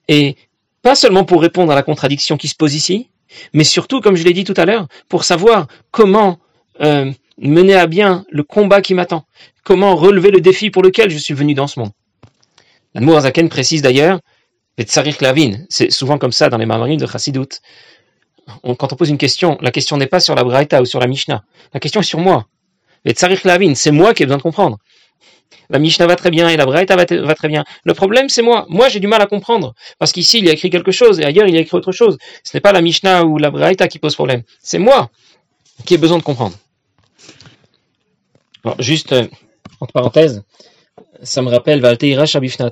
et 0.06 0.36
pas 0.82 0.94
seulement 0.94 1.24
pour 1.24 1.42
répondre 1.42 1.72
à 1.72 1.74
la 1.74 1.82
contradiction 1.82 2.36
qui 2.36 2.48
se 2.48 2.54
pose 2.54 2.74
ici, 2.74 3.10
mais 3.52 3.64
surtout, 3.64 4.00
comme 4.00 4.16
je 4.16 4.24
l'ai 4.24 4.32
dit 4.32 4.44
tout 4.44 4.54
à 4.56 4.64
l'heure, 4.64 4.86
pour 5.08 5.24
savoir 5.24 5.66
comment 5.90 6.38
euh, 6.80 7.10
mener 7.38 7.74
à 7.74 7.86
bien 7.86 8.24
le 8.30 8.42
combat 8.42 8.82
qui 8.82 8.94
m'attend, 8.94 9.24
comment 9.64 9.94
relever 9.96 10.30
le 10.30 10.40
défi 10.40 10.70
pour 10.70 10.82
lequel 10.82 11.10
je 11.10 11.18
suis 11.18 11.34
venu 11.34 11.54
dans 11.54 11.66
ce 11.66 11.80
monde. 11.80 11.92
L'Admour 12.94 13.20
Zaken 13.20 13.48
précise 13.48 13.82
d'ailleurs, 13.82 14.20
Tsarir 14.80 15.16
Klavin, 15.16 15.64
c'est 15.68 15.90
souvent 15.90 16.18
comme 16.18 16.32
ça 16.32 16.48
dans 16.48 16.58
les 16.58 16.66
marines 16.66 16.98
de 16.98 17.06
Chassidut. 17.06 17.60
quand 18.62 18.92
on 18.92 18.96
pose 18.96 19.10
une 19.10 19.18
question, 19.18 19.58
la 19.60 19.70
question 19.70 19.96
n'est 19.96 20.06
pas 20.06 20.20
sur 20.20 20.34
la 20.34 20.42
Braïta 20.42 20.80
ou 20.80 20.86
sur 20.86 21.00
la 21.00 21.06
Mishnah, 21.06 21.44
la 21.74 21.80
question 21.80 22.00
est 22.00 22.04
sur 22.04 22.18
moi. 22.18 22.46
Et 23.04 23.12
Tsarir 23.12 23.40
Lavin, 23.44 23.74
c'est 23.74 23.90
moi 23.90 24.14
qui 24.14 24.22
ai 24.22 24.26
besoin 24.26 24.38
de 24.38 24.42
comprendre. 24.42 24.78
La 25.70 25.78
Mishnah 25.78 26.06
va 26.06 26.16
très 26.16 26.30
bien 26.30 26.48
et 26.48 26.56
la 26.56 26.66
Braïta 26.66 26.96
va, 26.96 27.06
très 27.06 27.48
bien. 27.48 27.64
Le 27.84 27.94
problème, 27.94 28.28
c'est 28.28 28.42
moi. 28.42 28.66
Moi, 28.68 28.88
j'ai 28.88 29.00
du 29.00 29.06
mal 29.06 29.22
à 29.22 29.26
comprendre. 29.26 29.74
Parce 29.98 30.12
qu'ici, 30.12 30.38
il 30.38 30.44
y 30.44 30.50
a 30.50 30.52
écrit 30.52 30.68
quelque 30.68 30.90
chose 30.90 31.20
et 31.20 31.24
ailleurs, 31.24 31.46
il 31.46 31.54
y 31.54 31.58
a 31.58 31.60
écrit 31.60 31.76
autre 31.76 31.92
chose. 31.92 32.18
Ce 32.42 32.56
n'est 32.56 32.60
pas 32.60 32.72
la 32.72 32.82
Mishnah 32.82 33.24
ou 33.24 33.38
la 33.38 33.50
Braïta 33.50 33.88
qui 33.88 33.98
pose 33.98 34.14
problème. 34.14 34.42
C'est 34.62 34.78
moi 34.78 35.10
qui 35.86 35.94
ai 35.94 35.98
besoin 35.98 36.18
de 36.18 36.22
comprendre. 36.22 36.56
Alors, 38.64 38.80
juste, 38.82 39.12
euh, 39.12 39.26
entre 39.80 39.92
parenthèses, 39.92 40.42
ça 41.22 41.40
me 41.40 41.48
rappelle 41.48 41.80
Valteira 41.80 42.26
Shabifna 42.26 42.70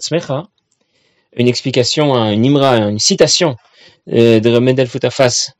une 1.37 1.49
explication, 1.49 2.14
une 2.14 2.45
imra, 2.45 2.76
une 2.78 2.99
citation 2.99 3.57
euh, 4.12 4.40
de 4.40 4.59
Mendel 4.59 4.88
Futafas, 4.88 5.52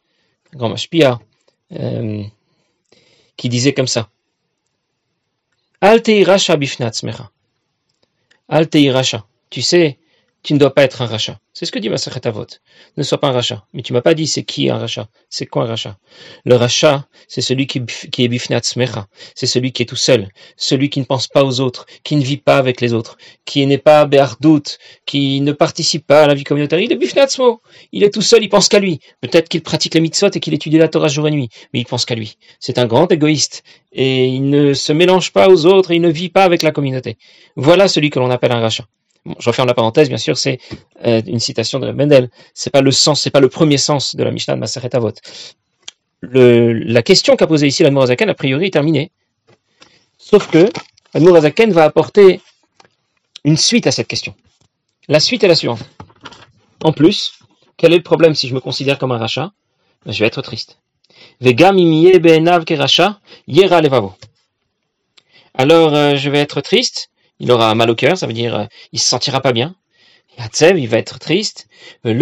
grand 0.55 0.71
mashpia, 0.71 1.19
euh, 1.73 2.23
qui 3.37 3.49
disait 3.49 3.75
comme 3.75 3.87
ça. 3.87 4.09
Alte 5.81 6.25
rasha 6.25 6.57
bifnatzmecha. 6.57 7.31
Alte 8.49 8.91
rasha. 8.91 9.25
Tu 9.51 9.63
sais, 9.63 9.99
tu 10.43 10.55
ne 10.55 10.59
dois 10.59 10.73
pas 10.73 10.85
être 10.85 11.03
un 11.03 11.07
rachat. 11.07 11.39
C'est 11.53 11.67
ce 11.67 11.73
que 11.73 11.79
dit 11.79 11.89
Masachet 11.89 12.27
Avot. 12.27 12.47
Ne 12.97 13.03
sois 13.03 13.19
pas 13.19 13.29
un 13.29 13.33
rachat. 13.33 13.65
Mais 13.73 13.83
tu 13.83 13.93
m'as 13.93 14.01
pas 14.01 14.15
dit 14.15 14.27
c'est 14.27 14.45
qui 14.45 14.71
un 14.71 14.79
rachat. 14.79 15.09
C'est 15.29 15.47
quoi 15.47 15.65
un 15.65 15.67
rachat? 15.67 15.99
Le 16.45 16.55
rachat, 16.55 17.07
c'est 17.27 17.41
celui 17.41 17.67
qui, 17.67 17.85
qui 17.85 18.25
est 18.25 18.29
bifnatzmecha. 18.29 19.09
C'est 19.35 19.47
celui 19.47 19.73
qui 19.73 19.83
est 19.83 19.87
tout 19.87 19.97
seul. 19.97 20.29
Celui 20.57 20.89
qui 20.89 21.01
ne 21.01 21.05
pense 21.05 21.27
pas 21.27 21.45
aux 21.45 21.61
autres, 21.61 21.87
qui 22.05 22.15
ne 22.15 22.23
vit 22.23 22.37
pas 22.37 22.59
avec 22.59 22.81
les 22.81 22.93
autres, 22.93 23.19
qui 23.45 23.67
n'est 23.67 23.79
pas 23.79 24.07
béardout, 24.07 24.79
qui 25.05 25.41
ne 25.41 25.53
participe 25.53 26.07
pas 26.07 26.23
à 26.23 26.27
la 26.29 26.35
vie 26.35 26.45
communautaire. 26.45 26.79
Il 26.79 26.93
est 26.93 26.97
bifnatzmo. 26.97 27.61
Il 27.93 28.05
est 28.05 28.15
tout 28.15 28.23
seul, 28.23 28.43
il 28.43 28.49
pense 28.49 28.69
qu'à 28.69 28.79
lui. 28.79 29.01
Peut-être 29.21 29.49
qu'il 29.49 29.63
pratique 29.63 29.95
les 29.95 30.01
mitzvot 30.01 30.31
et 30.33 30.41
qu'il 30.41 30.55
étudie 30.55 30.79
la 30.79 30.89
Torah 30.89 31.09
jour 31.09 31.27
et 31.27 31.33
nuit, 31.33 31.49
mais 31.75 31.81
il 31.81 31.87
pense 31.87 32.05
qu'à 32.05 32.15
lui. 32.15 32.39
C'est 32.61 32.79
un 32.79 32.87
grand 32.87 33.11
égoïste. 33.11 33.65
Et 33.93 34.27
il 34.27 34.49
ne 34.49 34.75
se 34.75 34.93
mélange 34.93 35.33
pas 35.33 35.49
aux 35.49 35.67
autres 35.67 35.91
il 35.91 36.01
ne 36.01 36.11
vit 36.11 36.29
pas 36.29 36.45
avec 36.45 36.63
la 36.63 36.71
communauté. 36.71 37.19
Voilà 37.57 37.89
celui 37.89 38.11
que 38.11 38.19
l'on 38.19 38.31
appelle 38.31 38.53
un 38.53 38.61
rachat 38.61 38.85
je 39.39 39.49
referme 39.49 39.69
la 39.69 39.75
parenthèse, 39.75 40.09
bien 40.09 40.19
sûr, 40.19 40.37
c'est 40.37 40.59
euh, 41.05 41.23
une 41.27 41.41
citation 41.41 41.79
de 41.79 41.91
Mendel. 41.91 42.31
C'est 42.55 42.71
pas 42.71 42.81
le 42.81 42.91
sens, 42.91 43.21
c'est 43.21 43.31
pas 43.31 43.41
le 43.41 43.49
premier 43.49 43.79
sens 43.79 44.17
de 44.17 44.25
la 44.25 44.31
Mishnah 44.31 44.55
de 44.55 44.61
Maseret 44.61 44.95
Avot. 44.95 45.13
La 46.23 47.03
question 47.03 47.37
qu'a 47.37 47.47
posée 47.47 47.67
ici 47.69 47.83
l'Admour 47.83 48.07
a 48.11 48.35
priori, 48.35 48.67
est 48.67 48.71
terminée. 48.71 49.13
Sauf 50.19 50.51
que 50.51 50.69
l'Admour 51.15 51.39
va 51.41 51.85
apporter 51.85 52.41
une 53.45 53.57
suite 53.57 53.87
à 53.87 53.93
cette 53.93 54.09
question. 54.09 54.35
La 55.09 55.21
suite 55.21 55.45
est 55.45 55.49
la 55.49 55.55
suivante. 55.55 55.81
En 56.83 56.93
plus, 56.93 57.39
quel 57.77 57.93
est 57.93 57.99
le 57.99 58.03
problème 58.03 58.35
si 58.35 58.49
je 58.49 58.55
me 58.55 58.61
considère 58.61 58.99
comme 58.99 59.13
un 59.13 59.19
rachat? 59.19 59.53
Ben, 60.05 60.13
Je 60.13 60.21
vais 60.21 60.27
être 60.27 60.43
triste. 60.43 60.81
Alors, 65.55 65.95
euh, 65.95 66.17
je 66.17 66.31
vais 66.31 66.39
être 66.39 66.61
triste 66.61 67.11
il 67.41 67.51
aura 67.53 67.75
mal 67.75 67.91
au 67.91 67.95
cœur, 67.95 68.17
ça 68.19 68.27
veut 68.27 68.33
dire 68.33 68.55
euh, 68.55 68.65
il 68.93 68.99
se 68.99 69.09
sentira 69.09 69.41
pas 69.41 69.53
bien. 69.53 69.75
il 70.63 70.89
va 70.89 70.99
être 70.99 71.19
triste. 71.19 71.69
Il 72.05 72.17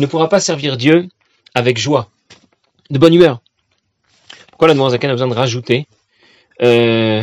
ne 0.00 0.06
pourra 0.06 0.28
pas 0.28 0.40
servir 0.40 0.76
Dieu 0.76 1.08
avec 1.54 1.78
joie, 1.78 2.10
de 2.90 2.98
bonne 2.98 3.14
humeur. 3.14 3.40
Pourquoi 4.50 4.68
la 4.68 4.90
Zaken 4.90 5.10
a 5.10 5.14
besoin 5.14 5.28
de 5.28 5.34
rajouter, 5.34 5.86
euh, 6.62 7.22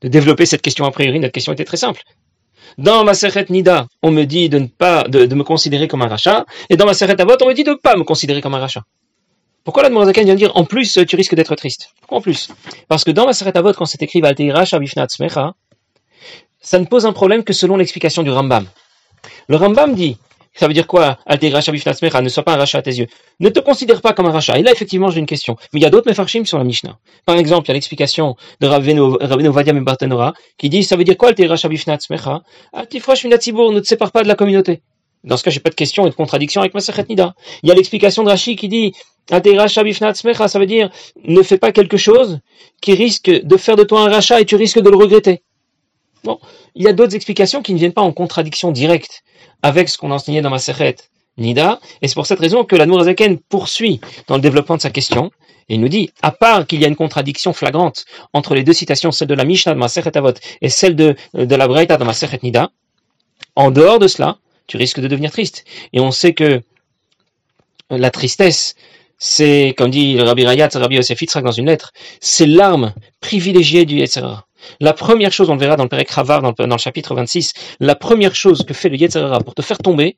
de 0.00 0.08
développer 0.08 0.46
cette 0.46 0.62
question 0.62 0.84
a 0.84 0.90
priori? 0.90 1.20
Notre 1.20 1.32
question 1.32 1.52
était 1.52 1.64
très 1.64 1.76
simple. 1.76 2.02
Dans 2.78 3.04
ma 3.04 3.14
Seret 3.14 3.46
Nida, 3.50 3.86
on 4.02 4.10
me 4.10 4.24
dit 4.24 4.48
de 4.48 4.58
ne 4.58 4.66
pas, 4.66 5.04
de, 5.04 5.32
me 5.34 5.44
considérer 5.44 5.88
comme 5.88 6.02
un 6.02 6.08
rachat, 6.08 6.44
et 6.70 6.76
dans 6.76 6.86
ma 6.86 6.94
Seret 6.94 7.20
Avot, 7.20 7.36
on 7.42 7.48
me 7.48 7.54
dit 7.54 7.64
de 7.64 7.70
ne 7.70 7.76
pas 7.76 7.96
me 7.96 8.04
considérer 8.04 8.40
comme 8.40 8.54
un 8.54 8.60
rachat. 8.60 8.82
Pourquoi 9.64 9.88
la 9.88 10.04
Zaken 10.04 10.24
vient 10.24 10.34
de 10.34 10.38
dire 10.38 10.56
en 10.56 10.64
plus 10.64 10.98
tu 11.06 11.16
risques 11.16 11.34
d'être 11.34 11.54
triste? 11.54 11.90
Pourquoi 12.00 12.18
en 12.18 12.20
plus? 12.20 12.48
Parce 12.88 13.04
que 13.04 13.10
dans 13.10 13.26
la 13.26 13.32
Avot, 13.54 13.72
quand 13.72 13.84
c'est 13.84 14.02
écrit 14.02 14.22
ça 16.60 16.78
ne 16.78 16.84
pose 16.84 17.06
un 17.06 17.12
problème 17.12 17.44
que 17.44 17.52
selon 17.52 17.76
l'explication 17.76 18.22
du 18.22 18.30
Rambam. 18.30 18.66
Le 19.48 19.56
Rambam 19.56 19.94
dit, 19.94 20.16
ça 20.54 20.68
veut 20.68 20.74
dire 20.74 20.86
quoi 20.86 21.18
ne 21.26 22.28
sois 22.28 22.42
pas 22.42 22.52
un 22.52 22.56
rachat 22.56 22.78
à 22.78 22.82
tes 22.82 22.92
yeux. 22.92 23.06
Ne 23.40 23.48
te 23.48 23.60
considère 23.60 24.02
pas 24.02 24.12
comme 24.12 24.26
un 24.26 24.32
rachat. 24.32 24.58
Et 24.58 24.62
là, 24.62 24.70
effectivement, 24.70 25.10
j'ai 25.10 25.18
une 25.18 25.26
question. 25.26 25.56
Mais 25.72 25.80
il 25.80 25.82
y 25.82 25.86
a 25.86 25.90
d'autres 25.90 26.08
mefarshim 26.08 26.44
sur 26.44 26.58
la 26.58 26.64
Mishnah. 26.64 26.98
Par 27.24 27.36
exemple, 27.36 27.66
il 27.66 27.68
y 27.68 27.72
a 27.72 27.74
l'explication 27.74 28.36
de 28.60 28.66
Raveno 28.66 29.18
Vadia 29.52 29.72
Bartenora 29.72 30.34
qui 30.58 30.68
dit, 30.68 30.84
ça 30.84 30.96
veut 30.96 31.04
dire 31.04 31.16
quoi 31.16 31.30
Al 31.30 31.34
Ne 31.38 33.80
te 33.80 33.86
sépare 33.86 34.12
pas 34.12 34.22
de 34.22 34.28
la 34.28 34.34
communauté. 34.34 34.82
Dans 35.24 35.36
ce 35.36 35.44
cas, 35.44 35.50
j'ai 35.50 35.60
pas 35.60 35.70
de 35.70 35.74
question 35.74 36.06
et 36.06 36.10
de 36.10 36.14
contradiction 36.14 36.60
avec 36.60 36.74
Masachet 36.74 37.06
Nida. 37.08 37.34
Il 37.62 37.68
y 37.68 37.72
a 37.72 37.74
l'explication 37.74 38.24
de 38.24 38.28
Rashi 38.28 38.56
qui 38.56 38.68
dit 38.68 38.92
ça 39.28 39.38
veut 40.58 40.66
dire 40.66 40.90
ne 41.24 41.42
fais 41.42 41.58
pas 41.58 41.72
quelque 41.72 41.96
chose 41.96 42.40
qui 42.80 42.94
risque 42.94 43.30
de 43.30 43.56
faire 43.56 43.76
de 43.76 43.84
toi 43.84 44.00
un 44.00 44.10
rachat 44.10 44.40
et 44.40 44.44
tu 44.44 44.56
risques 44.56 44.80
de 44.80 44.90
le 44.90 44.96
regretter. 44.96 45.42
Bon, 46.24 46.38
il 46.74 46.84
y 46.84 46.88
a 46.88 46.92
d'autres 46.92 47.14
explications 47.14 47.62
qui 47.62 47.72
ne 47.72 47.78
viennent 47.78 47.92
pas 47.92 48.02
en 48.02 48.12
contradiction 48.12 48.72
directe 48.72 49.22
avec 49.62 49.88
ce 49.88 49.98
qu'on 49.98 50.10
a 50.10 50.14
enseigné 50.14 50.40
dans 50.40 50.50
Masachet 50.50 50.96
Nida, 51.38 51.80
et 52.00 52.08
c'est 52.08 52.14
pour 52.14 52.26
cette 52.26 52.40
raison 52.40 52.64
que 52.64 52.76
la 52.76 52.86
Nourazaken 52.86 53.38
poursuit 53.38 54.00
dans 54.26 54.34
le 54.36 54.40
développement 54.40 54.76
de 54.76 54.82
sa 54.82 54.90
question, 54.90 55.30
et 55.68 55.74
il 55.74 55.80
nous 55.80 55.88
dit, 55.88 56.10
à 56.20 56.30
part 56.30 56.66
qu'il 56.66 56.80
y 56.80 56.84
a 56.84 56.88
une 56.88 56.96
contradiction 56.96 57.52
flagrante 57.52 58.04
entre 58.32 58.54
les 58.54 58.64
deux 58.64 58.72
citations, 58.72 59.12
celle 59.12 59.28
de 59.28 59.34
la 59.34 59.44
Mishnah 59.44 59.74
de 59.74 59.78
Masachet 59.78 60.16
Avot 60.16 60.34
et 60.60 60.68
celle 60.68 60.94
de, 60.94 61.16
de 61.34 61.54
la 61.54 61.68
Breita 61.68 61.96
de 61.96 62.04
Masachet 62.04 62.40
Nida, 62.42 62.70
en 63.56 63.70
dehors 63.70 63.98
de 63.98 64.08
cela, 64.08 64.38
tu 64.72 64.78
risques 64.78 65.00
de 65.00 65.08
devenir 65.08 65.30
triste. 65.30 65.66
Et 65.92 66.00
on 66.00 66.10
sait 66.10 66.32
que 66.32 66.62
la 67.90 68.10
tristesse, 68.10 68.74
c'est, 69.18 69.74
comme 69.76 69.90
dit 69.90 70.14
le 70.14 70.22
Rabbi 70.22 70.46
Rayat, 70.46 70.70
Rabbi 70.72 70.96
Yosef 70.96 71.20
Yitzhak 71.20 71.44
dans 71.44 71.50
une 71.50 71.66
lettre, 71.66 71.92
c'est 72.20 72.46
l'arme 72.46 72.94
privilégiée 73.20 73.84
du 73.84 73.96
Yetzirah. 73.96 74.46
La 74.80 74.94
première 74.94 75.30
chose, 75.30 75.50
on 75.50 75.56
le 75.56 75.60
verra 75.60 75.76
dans 75.76 75.82
le 75.82 75.90
Père 75.90 76.02
Ravar, 76.08 76.40
dans, 76.40 76.54
le, 76.58 76.78
chapitre 76.78 77.14
26, 77.14 77.52
la 77.80 77.94
première 77.94 78.34
chose 78.34 78.64
que 78.64 78.72
fait 78.72 78.88
le 78.88 78.96
Yetzirah 78.96 79.40
pour 79.40 79.54
te 79.54 79.60
faire 79.60 79.76
tomber, 79.76 80.16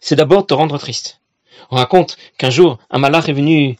c'est 0.00 0.14
d'abord 0.14 0.46
te 0.46 0.54
rendre 0.54 0.78
triste. 0.78 1.20
On 1.72 1.76
raconte 1.76 2.16
qu'un 2.38 2.50
jour, 2.50 2.78
un 2.90 3.00
malach 3.00 3.28
est 3.28 3.32
venu 3.32 3.76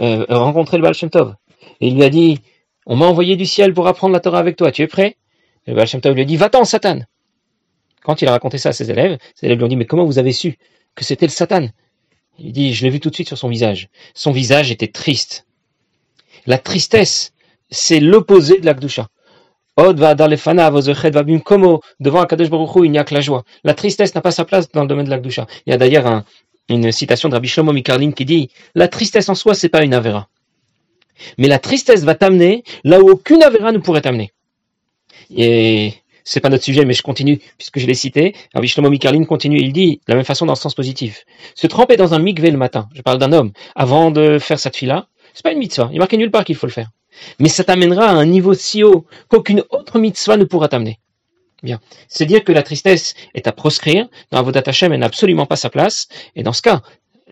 euh, 0.00 0.24
rencontrer 0.30 0.78
le 0.78 0.82
Baal 0.82 0.94
Shem 0.94 1.10
Tov, 1.10 1.34
et 1.82 1.88
il 1.88 1.96
lui 1.96 2.04
a 2.04 2.08
dit, 2.08 2.38
on 2.86 2.96
m'a 2.96 3.04
envoyé 3.04 3.36
du 3.36 3.44
ciel 3.44 3.74
pour 3.74 3.86
apprendre 3.86 4.14
la 4.14 4.20
Torah 4.20 4.38
avec 4.38 4.56
toi, 4.56 4.72
tu 4.72 4.80
es 4.80 4.86
prêt? 4.86 5.18
Le 5.66 5.74
Baal 5.74 5.86
Shem 5.86 6.00
Tov 6.00 6.14
lui 6.14 6.22
a 6.22 6.24
dit, 6.24 6.38
va-t'en, 6.38 6.64
Satan 6.64 7.00
quand 8.04 8.22
il 8.22 8.28
a 8.28 8.32
raconté 8.32 8.58
ça 8.58 8.70
à 8.70 8.72
ses 8.72 8.90
élèves, 8.90 9.18
ses 9.34 9.46
élèves 9.46 9.58
lui 9.58 9.64
ont 9.64 9.68
dit, 9.68 9.76
mais 9.76 9.86
comment 9.86 10.04
vous 10.04 10.18
avez 10.18 10.32
su 10.32 10.56
que 10.94 11.04
c'était 11.04 11.26
le 11.26 11.32
Satan? 11.32 11.68
Il 12.38 12.52
dit, 12.52 12.74
je 12.74 12.84
l'ai 12.84 12.90
vu 12.90 13.00
tout 13.00 13.10
de 13.10 13.14
suite 13.14 13.28
sur 13.28 13.38
son 13.38 13.48
visage. 13.48 13.88
Son 14.14 14.32
visage 14.32 14.70
était 14.70 14.88
triste. 14.88 15.46
La 16.46 16.58
tristesse, 16.58 17.32
c'est 17.70 18.00
l'opposé 18.00 18.58
de 18.58 18.66
la 18.66 18.74
Gdusha. 18.74 19.08
Od 19.76 19.98
va 19.98 20.14
dans 20.14 20.26
les 20.26 20.36
fana, 20.36 20.70
va 20.70 20.80
comme 21.44 21.78
devant 22.00 22.20
Akadosh 22.20 22.50
Baruch 22.50 22.70
il 22.84 22.90
n'y 22.90 22.98
a 22.98 23.04
que 23.04 23.14
la 23.14 23.20
joie. 23.20 23.44
La 23.64 23.74
tristesse 23.74 24.14
n'a 24.14 24.20
pas 24.20 24.30
sa 24.30 24.44
place 24.44 24.70
dans 24.70 24.82
le 24.82 24.88
domaine 24.88 25.06
de 25.06 25.10
la 25.10 25.18
Gdusha. 25.18 25.46
Il 25.66 25.70
y 25.70 25.72
a 25.72 25.78
d'ailleurs 25.78 26.24
une 26.68 26.92
citation 26.92 27.28
de 27.28 27.34
Rabbi 27.34 27.48
Shlomo 27.48 27.72
Mikarlin 27.72 28.12
qui 28.12 28.24
dit 28.24 28.50
La 28.74 28.88
tristesse 28.88 29.28
en 29.28 29.34
soi, 29.34 29.54
c'est 29.54 29.68
pas 29.68 29.82
une 29.82 29.94
Avera. 29.94 30.28
Mais 31.38 31.48
la 31.48 31.58
tristesse 31.58 32.04
va 32.04 32.14
t'amener 32.14 32.64
là 32.84 33.00
où 33.00 33.08
aucune 33.08 33.42
Avera 33.42 33.72
ne 33.72 33.78
pourrait 33.78 34.02
t'amener. 34.02 34.32
Et 35.34 35.94
c'est 36.24 36.40
pas 36.40 36.48
notre 36.48 36.64
sujet, 36.64 36.84
mais 36.84 36.94
je 36.94 37.02
continue, 37.02 37.40
puisque 37.58 37.78
je 37.78 37.86
l'ai 37.86 37.94
cité. 37.94 38.34
Rabbi 38.54 38.68
Shlomo 38.68 38.90
Mikarlin 38.90 39.24
continue, 39.24 39.58
il 39.60 39.72
dit, 39.72 40.00
de 40.06 40.12
la 40.12 40.16
même 40.16 40.24
façon 40.24 40.46
dans 40.46 40.54
le 40.54 40.58
sens 40.58 40.74
positif. 40.74 41.24
Se 41.54 41.66
tremper 41.66 41.96
dans 41.96 42.14
un 42.14 42.18
mikvé 42.18 42.50
le 42.50 42.58
matin, 42.58 42.88
je 42.94 43.02
parle 43.02 43.18
d'un 43.18 43.32
homme, 43.32 43.52
avant 43.74 44.10
de 44.10 44.38
faire 44.38 44.58
cette 44.58 44.76
fila, 44.76 45.06
c'est 45.34 45.42
pas 45.42 45.52
une 45.52 45.58
mitzvah. 45.58 45.90
Il 45.92 45.98
marqué 45.98 46.16
nulle 46.16 46.30
part 46.30 46.44
qu'il 46.44 46.56
faut 46.56 46.66
le 46.66 46.72
faire. 46.72 46.90
Mais 47.38 47.48
ça 47.48 47.64
t'amènera 47.64 48.06
à 48.06 48.12
un 48.12 48.26
niveau 48.26 48.54
si 48.54 48.82
haut 48.82 49.06
qu'aucune 49.28 49.64
autre 49.70 49.98
mitzvah 49.98 50.36
ne 50.36 50.44
pourra 50.44 50.68
t'amener. 50.68 50.98
Bien. 51.62 51.80
C'est 52.08 52.26
dire 52.26 52.42
que 52.42 52.52
la 52.52 52.62
tristesse 52.62 53.14
est 53.34 53.46
à 53.46 53.52
proscrire. 53.52 54.08
Dans 54.30 54.38
Avodat 54.38 54.62
Hashem, 54.66 54.92
elle 54.92 55.00
n'a 55.00 55.06
absolument 55.06 55.46
pas 55.46 55.56
sa 55.56 55.70
place. 55.70 56.08
Et 56.34 56.42
dans 56.42 56.52
ce 56.52 56.62
cas, 56.62 56.82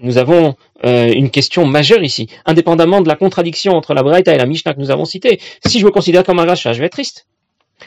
nous 0.02 0.18
avons 0.18 0.54
euh, 0.84 1.12
une 1.12 1.30
question 1.30 1.66
majeure 1.66 2.02
ici. 2.02 2.28
Indépendamment 2.46 3.00
de 3.00 3.08
la 3.08 3.16
contradiction 3.16 3.72
entre 3.72 3.92
la 3.92 4.02
Braïta 4.02 4.32
et 4.32 4.38
la 4.38 4.46
Mishnah 4.46 4.74
que 4.74 4.80
nous 4.80 4.90
avons 4.90 5.04
citée, 5.04 5.40
si 5.66 5.80
je 5.80 5.84
me 5.84 5.90
considère 5.90 6.24
comme 6.24 6.38
un 6.38 6.46
rachat, 6.46 6.72
je 6.72 6.78
vais 6.78 6.86
être 6.86 6.92
triste. 6.92 7.26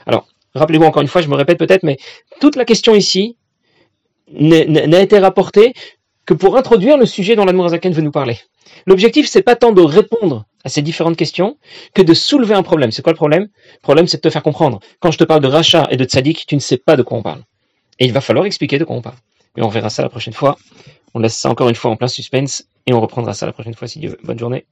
Alors, 0.06 0.28
rappelez-vous 0.56 0.86
encore 0.86 1.02
une 1.02 1.08
fois, 1.08 1.22
je 1.22 1.28
me 1.28 1.36
répète 1.36 1.58
peut-être, 1.58 1.84
mais 1.84 1.98
toute 2.40 2.56
la 2.56 2.66
question 2.66 2.96
ici 2.96 3.38
n'a 4.32 5.02
été 5.02 5.20
rapportée 5.20 5.74
que 6.26 6.34
pour 6.34 6.58
introduire 6.58 6.98
le 6.98 7.06
sujet 7.06 7.36
dont 7.36 7.46
l'Admorazaken 7.46 7.94
veut 7.94 8.02
nous 8.02 8.12
parler. 8.12 8.40
L'objectif, 8.86 9.28
c'est 9.28 9.42
pas 9.42 9.56
tant 9.56 9.72
de 9.72 9.82
répondre 9.82 10.46
à 10.64 10.70
ces 10.70 10.82
différentes 10.82 11.18
questions 11.18 11.58
que 11.94 12.02
de 12.02 12.14
soulever 12.14 12.56
un 12.56 12.64
problème. 12.64 12.92
C'est 12.92 13.02
quoi 13.02 13.12
le 13.12 13.18
problème? 13.18 13.44
Le 13.44 13.82
problème, 13.82 14.08
c'est 14.08 14.18
de 14.18 14.22
te 14.22 14.30
faire 14.30 14.44
comprendre. 14.44 14.80
Quand 15.00 15.12
je 15.12 15.18
te 15.18 15.24
parle 15.24 15.42
de 15.42 15.48
rachat 15.48 15.88
et 15.92 15.98
de 15.98 16.06
tzaddik, 16.06 16.46
tu 16.48 16.56
ne 16.56 16.62
sais 16.62 16.78
pas 16.78 16.96
de 16.96 17.04
quoi 17.04 17.18
on 17.18 17.22
parle. 17.22 17.44
Et 18.00 18.06
il 18.06 18.14
va 18.14 18.22
falloir 18.22 18.46
expliquer 18.46 18.80
de 18.80 18.86
quoi 18.86 18.96
on 18.96 19.02
parle. 19.02 19.18
Mais 19.56 19.64
on 19.64 19.70
verra 19.70 19.90
ça 19.90 20.02
la 20.02 20.10
prochaine 20.10 20.34
fois. 20.34 20.58
On 21.14 21.20
laisse 21.20 21.38
ça 21.38 21.50
encore 21.50 21.70
une 21.70 21.76
fois 21.76 21.92
en 21.92 21.96
plein 21.96 22.08
suspense 22.08 22.66
et 22.88 22.94
on 22.94 23.02
reprendra 23.02 23.34
ça 23.34 23.46
la 23.46 23.54
prochaine 23.54 23.76
fois 23.76 23.88
si 23.88 24.00
Dieu 24.00 24.10
veut. 24.10 24.20
Bonne 24.24 24.40
journée. 24.40 24.66